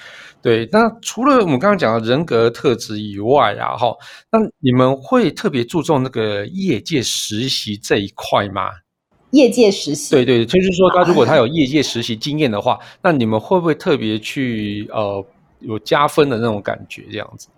[0.42, 3.94] 对，那除了我们刚刚讲的人格特质以外啊，哈，
[4.32, 8.70] 那你们会特别注重那个业界实习这一块吗？
[9.32, 10.14] 业界实习。
[10.14, 15.24] 对对，就是说他如果他有业界实习经验的话，那你们会不会特别去呃
[15.60, 17.48] 有加分的那种感觉这样子？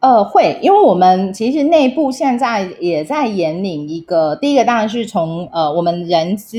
[0.00, 6.58] 呃，会，因为我们其实内部现在也在引领一个，第一个当然是从呃我们人资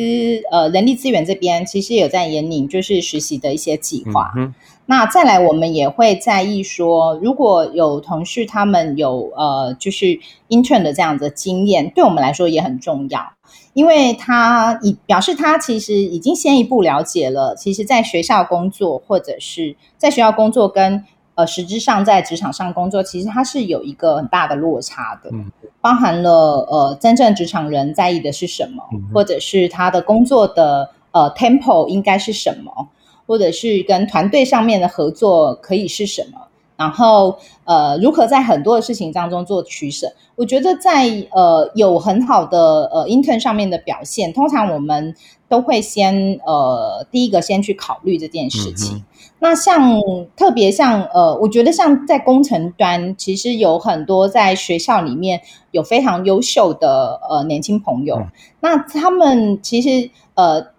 [0.51, 4.33] 呃人力资源这边，其实也有在引领就是实习的一些计划。
[4.35, 4.53] 嗯，
[4.87, 10.19] 那再来，我们也会在意说，如果有同事他们有呃就是
[10.49, 13.33] intern 的这样的经验，对我们来说也很重要，
[13.73, 21.05] 因为他已表示他其实已经先一步了解了，其实在学校工作或者是在学校工作跟。
[21.37, 32.87] 呃，实质上在职场上工作，其实它是有一个很大的落差的，嗯、包含了呃，真正职场人在意的是什么，嗯、或者是他的工作的呃 tempo 应该是什么，
[33.27, 36.47] 或者是跟团队上面的合作可以是什么，
[36.77, 40.13] 然后呃，如何在很多的事情当中做取舍。
[40.35, 45.13] 我觉得在呃有很好的呃 intern 上面的表现，通常我们
[45.49, 48.97] 都会先呃第一个先去考虑这件事情。
[48.97, 49.03] 嗯
[49.39, 50.01] 那像
[50.35, 58.15] 特别像呃，我觉得像在工程端，其实有很多在学校里面有非常优秀的呃年轻朋友。
[58.15, 60.69] 嗯、那他们其实呃，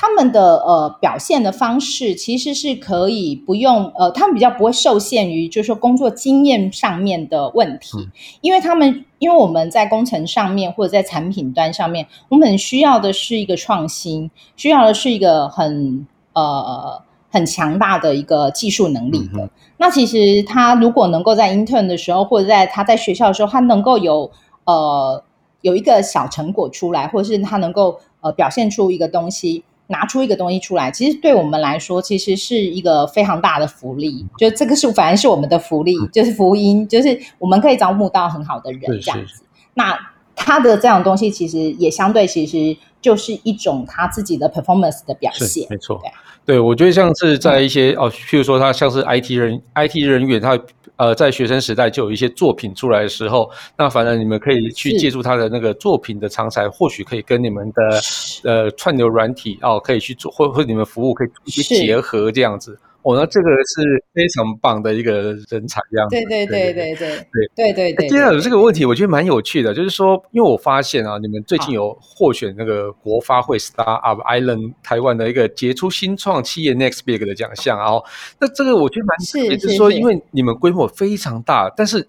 [0.00, 17.02] 他们的呃表现的方式其实是可以不用呃，他们比较不会受限于就是说工作经验上面的问题，嗯、因为他们因为我们在工程上面或者在产品端上面，我们需要的是一个创新，需要的是一个很呃。
[17.30, 19.44] 很强大的一个技术能力的。
[19.44, 24.30] 嗯、那其实他如果能够在 intern 的时候，或者在他在学校的时候，他能够有
[24.64, 25.22] 呃
[25.60, 34.24] 有一个小成果出来，或者是他能够呃表现出一个东西，拿出一个东西出来，其实对我们来说，其实是一个非常大的福利。
[34.38, 39.42] 就这个是反而是我们的福利，嗯、就是福音，就是我们可以招募到很好的人这样子。
[39.74, 39.98] 那
[40.36, 46.00] 他的这样东西，其实也相对其实就是一种他自己的 performance 的表现，没错。
[46.44, 50.58] 对，我觉得像是在一些、嗯、哦，譬如说他像是 IT 人、IT 人员，他
[50.98, 58.00] 呃在学生时代就有一些作品出来的时候，那反正你们可以去借助他的那个作品的长才，或许可以跟你们的
[58.44, 62.78] 呃串流软体哦，可以去做，或或你们服务可以去结合这样子。
[63.08, 66.14] 哦，那这个是非常棒的一个人才，这样子。
[66.14, 68.08] 对对对对对对对对对。
[68.08, 77.92] 接下来有这个问题，我觉得蛮有趣的，就是说，因为我发现啊，你们最近有获选那个国发会 Startup Island 台湾的一个杰出新创企业 Next Big 的奖项啊。
[78.38, 82.06] 那这个我觉得蛮是，也，就是说，因为你们规模非常大，但是。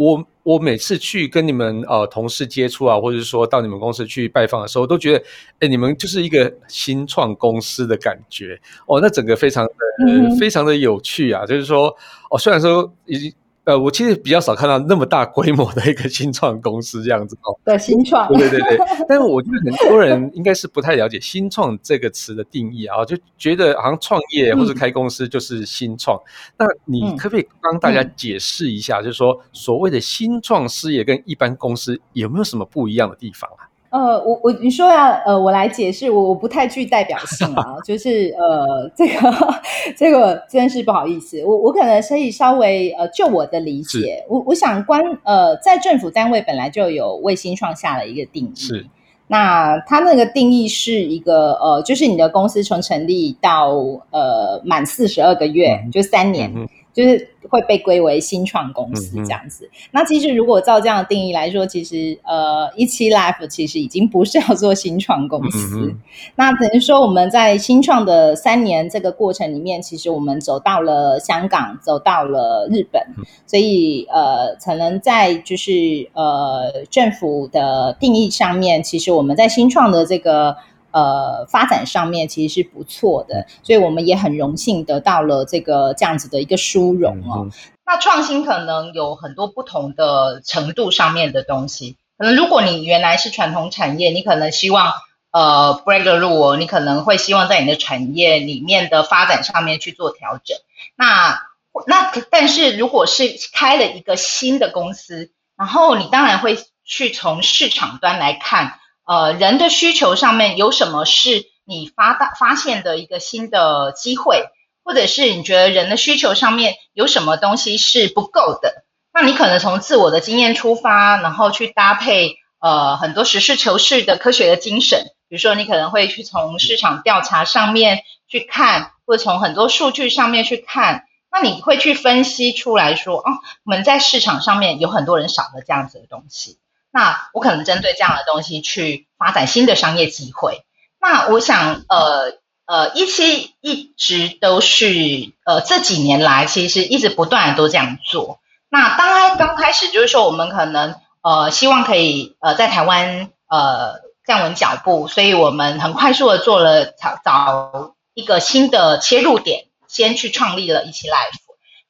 [0.00, 5.24] 我我每次去跟你们呃同事接触啊，或者是说到你们公司去拜访的时候，都觉得，
[5.58, 9.72] 哎，你们就是一个新创公司的感觉哦，那整个非常的、
[10.06, 11.94] 呃、非常的有趣啊，就是说，
[12.30, 13.30] 哦，虽然说已经。
[13.64, 17.54] 呃，我其实比较少看到那么大规模的一个新创公司这样子哦。
[17.64, 18.26] 对，新创。
[18.28, 18.86] 对对对对。
[19.08, 26.18] 但是我觉得很多人应该是不太了解“新创”这个词的定义啊，就觉得好像创业或者开公司就是新创。
[26.56, 33.69] 嗯、那你可不可以帮大家解释一下，嗯、就是说所谓的新创事业跟一般公司有没有什么不一样的地方啊？
[33.90, 39.54] 呃，我我你说要呃，我来解释，我我不太具代表性啊， 就是呃，这个
[39.98, 48.86] 这个真是不好意思，我我可能可以稍微呃，就我的理解，我我想关呃，在政府单位本来就有为新创下了一个定义，是，
[49.26, 53.70] 那它那个定义是一个呃，就是你的公司从成立到
[54.12, 56.52] 呃满四十二个月，嗯、就三年。
[56.54, 59.64] 嗯就是会被归为新创公司这样子。
[59.72, 65.80] 嗯、那其实如果照这样的定义来说，其实呃一期 Life 其实已经不是要做新创公司。
[65.80, 65.98] 嗯、
[66.34, 73.00] 那等于说我们在新创的三年这个过程里面，其实我们走到了香港，走到了日本。
[73.16, 80.56] 嗯、所以呃，可能在就是呃政府的定义上面，其实我们在新创的这个。
[80.92, 87.46] 呃，发展上面其实是不错的，所以我们也很荣幸得到了这个这样子的一个殊荣哦。
[87.46, 87.52] 嗯、
[87.86, 94.92] 那创新可能有很多不同的程度上面的东西，可能如果你原来是传统产业，你可能希望
[95.30, 100.58] 呃 break the rule，你可能会希望在你的产业里面的发展上面去做调整。
[100.96, 101.40] 那
[101.86, 108.79] 那但是如果是开了一个新的公司，然后你当然会去从市场端来看。
[109.10, 114.44] 呃，人的需求上面有什么是你发大发现的一个新的机会，
[114.84, 118.84] 或者是你觉得人的需求上面有什么东西是不够的？
[119.12, 131.02] 那你可能从自我的经验出发，然后去搭配呃很多实事求是的科学的精神，比如说你可能会去从市场调查上面去看，或者从很多数据上面去看，
[131.32, 133.24] 那你会去分析出来说，哦，
[133.64, 136.58] 我们在市场上面有很多人少了这样子的东西。
[136.90, 140.64] 那我可能针对这样的东西去发展新的商业机会。
[141.00, 148.38] 那我想，呃呃，一期一直都是呃这几年来，其实一直不断的都这样做。
[148.68, 161.39] 那当然刚开始就是说，我们可能呃希望可以呃在台湾呃站稳脚步，所以我们很快速的做了找找一个新的切入点，先去创立了一期 Life。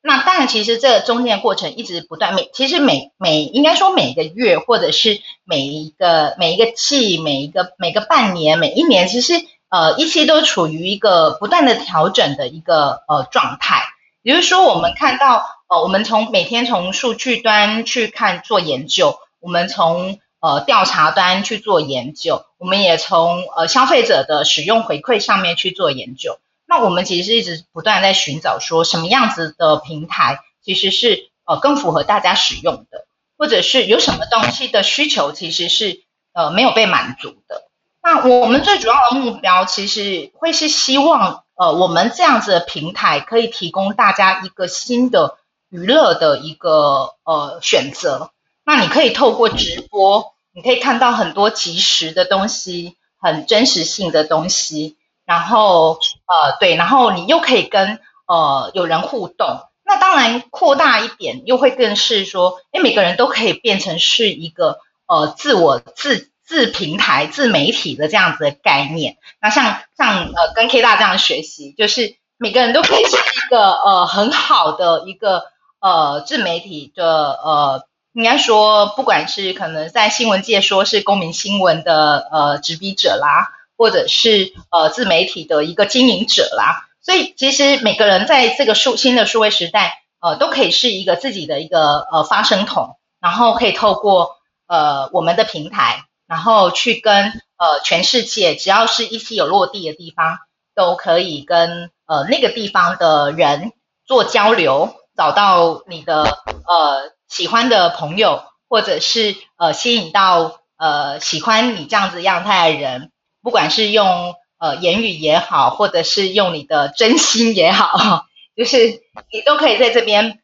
[0.02, 9.34] 那当然，其实这中间的过程一直不断，每其实每每应该说每个月或者是每一个每一个季，每一个每个半年，每一年，其实
[9.68, 13.82] 呃一期都处于一个不断的调整的一个呃状态。
[14.22, 26.38] 比如说，我们看到呃，我们从每天从数据端去看做研究，我们从呃调查端去做研究，我们也从呃消费者的使用回馈上面去做研究。
[26.70, 33.06] 那我们其实是一直不断在寻找，说什么样子的平台其实是呃更符合大家使用的，
[33.36, 37.64] 或者是有什么东西的需求其实是呃没有被满足的。
[38.00, 45.38] 那我们最主要的目标其实会是希望呃我们这样子的平台可以提供大家一个新的
[45.70, 48.30] 娱乐的一个呃选择。
[48.64, 54.96] 那你可以透过直播，你可以看到很多即时的东西，很真实性的东西。
[55.30, 69.18] 然后，呃，对，然后你又可以跟呃有人互动，那当然扩大一点，又会更是说，哎，每个人都可以变成是一个呃自我自自平台、自媒体的这样子的概念。
[69.40, 75.44] 那像像呃跟 K 大这样学习，就是每个人都可以是一个 呃很好的一个
[75.78, 83.52] 呃自媒体的呃，应该说不管是可能在新闻界说是公民新闻的呃执笔者啦。
[83.80, 100.36] 或者是呃自媒体的一个经营者啦，所以其实每个人在这个数新的数位时代，呃，都可以是一个自己的一个呃发声筒，然后可以透过呃我们的平台，然后去跟呃全世界只要是一期有落地的地方，
[100.74, 103.72] 都可以跟呃那个地方的人
[104.04, 113.10] 做交流，找到你的呃喜欢的朋友，或者是呃吸引到呃喜欢你这样子样态的人。
[113.42, 118.26] 不管是用呃言语也好，或者是用你的真心也好，
[118.56, 119.00] 就是
[119.32, 120.40] 你都可以在这边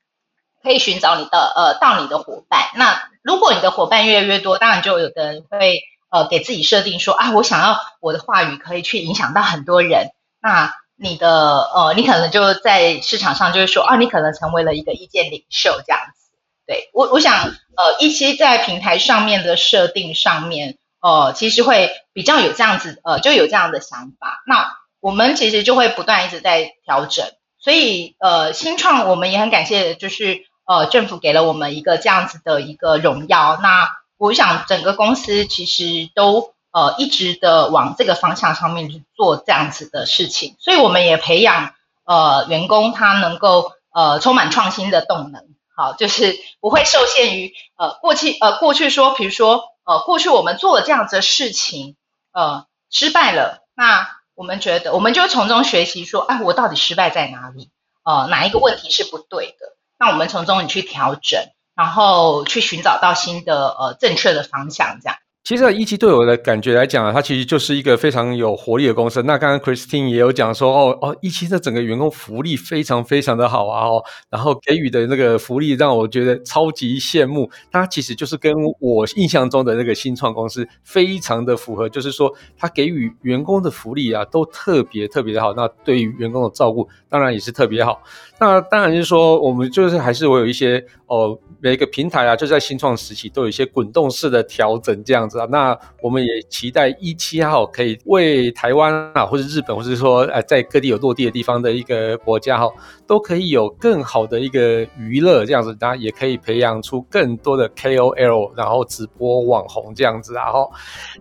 [0.63, 2.71] 可以寻找你的呃到你的伙伴。
[2.77, 10.09] 那如果你的伙伴越来越多，当然就有的人会呃给自己设定说啊，我想要我的话语可以去影响到很多人。
[10.41, 16.31] 那你的呃你可能就在市场上就是说啊，你可能成为了一个意见领袖这样子。
[16.67, 20.79] 对，我我想呃一些在平台上面的设定上面。
[20.99, 24.43] 呃，其实会比较有这样子，呃，就有这样的想法。
[24.47, 27.27] 那我们其实就会不断一直在调整，
[27.59, 33.59] 所以呃，新创我们也很感谢，就是呃，政府给了我们一个这样子的一个荣耀。
[33.63, 41.75] 那我想整个公司其实都呃一直的往这个方向上面去做这样子的事情，所以我们也培养
[42.07, 45.43] 呃员工他能够呃充满创新的动能，
[45.77, 49.65] 好，就是不会受限于呃过去呃过去说，比如说。
[49.89, 51.95] 呃，过去我们做了这样子的事情，
[52.37, 57.71] 呃，失败了，那我们觉得，我们就从中学习，说，哎，我到底失败在哪里？
[58.05, 59.75] 呃，哪一个问题是不对的？
[59.99, 61.41] 那我们从中你去调整，
[61.75, 65.17] 然后去寻找到新的呃正确的方向，这样。
[65.47, 69.23] 其实，一期对我的感觉来讲啊，它其实就是一个非常有活力的公司。
[69.23, 77.49] 那刚刚 Christine 也有讲说，哦哦，一期的整个员工福利非常非常的好啊，哦，然后给予的那个福利让我觉得超级羡慕。
[77.71, 82.29] 它其实就是跟我印象中的那个新创公司非常的符合，就是说，
[82.59, 85.55] 它给予员工的福利啊，都特别特别的好。
[85.55, 88.03] 那对于员工的照顾，当然也是特别好。
[88.41, 102.71] 那当然就是说，我们就是还是我有一些哦，每一个平台啊，就在新创时期都有一些滚动式的调整这样子那我们也期待一期号可以为台湾啊，或者日本，或者说呃，在各地有落地的地方的一个国家哈，
[103.07, 110.53] 都可以有更好的一个娱乐这样子，当然也可以培养出更多的 KOL，然后直播网红这样子啊。
[110.53, 110.69] 哈，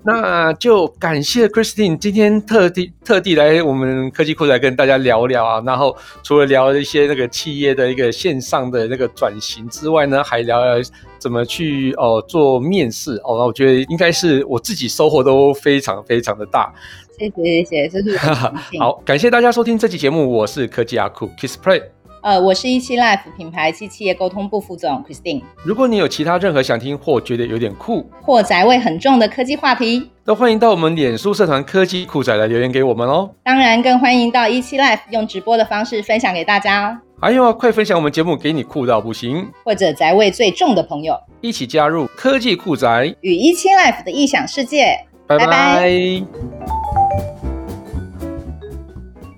[0.04, 5.64] 那就感谢 Christine 今天特地特地来我们科技库来跟大家聊聊啊。
[5.66, 7.06] 然后除了聊一些。
[7.06, 10.84] 那个企业的一个线上的那个转型之外呢，还聊聊
[11.26, 16.72] 怎么去哦做面试哦，那我觉得应该是我自己收获都非常非常的大。
[17.18, 18.16] 谢谢谢谢，这是
[18.80, 21.82] 好，感谢大家收听这期节目，我是科技阿酷 Kissplay。
[22.22, 25.42] 呃，我是一期 Life 品牌及企业沟通部副总 Christine。
[25.64, 33.32] 如果你有其他任何想听或觉得有点酷或宅味很重的科技话题，都欢迎到我们脸书社团科技酷仔来留言给我们哦。
[33.44, 36.98] 当然，更欢迎到一期 Life 用直播的方式分享给大家哦。
[37.20, 45.06] 还有啊，快分享我们节目给你酷到不行，或者宅味最重的朋友，一起加入科技酷宅与一期 Life 的异想世界。
[45.26, 45.48] 拜拜。
[45.48, 46.24] 拜拜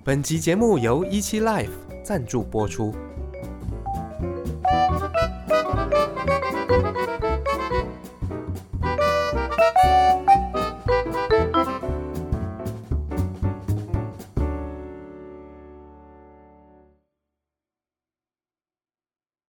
[0.03, 1.69] 本集节目由一期 Life
[2.03, 2.93] 赞助播出。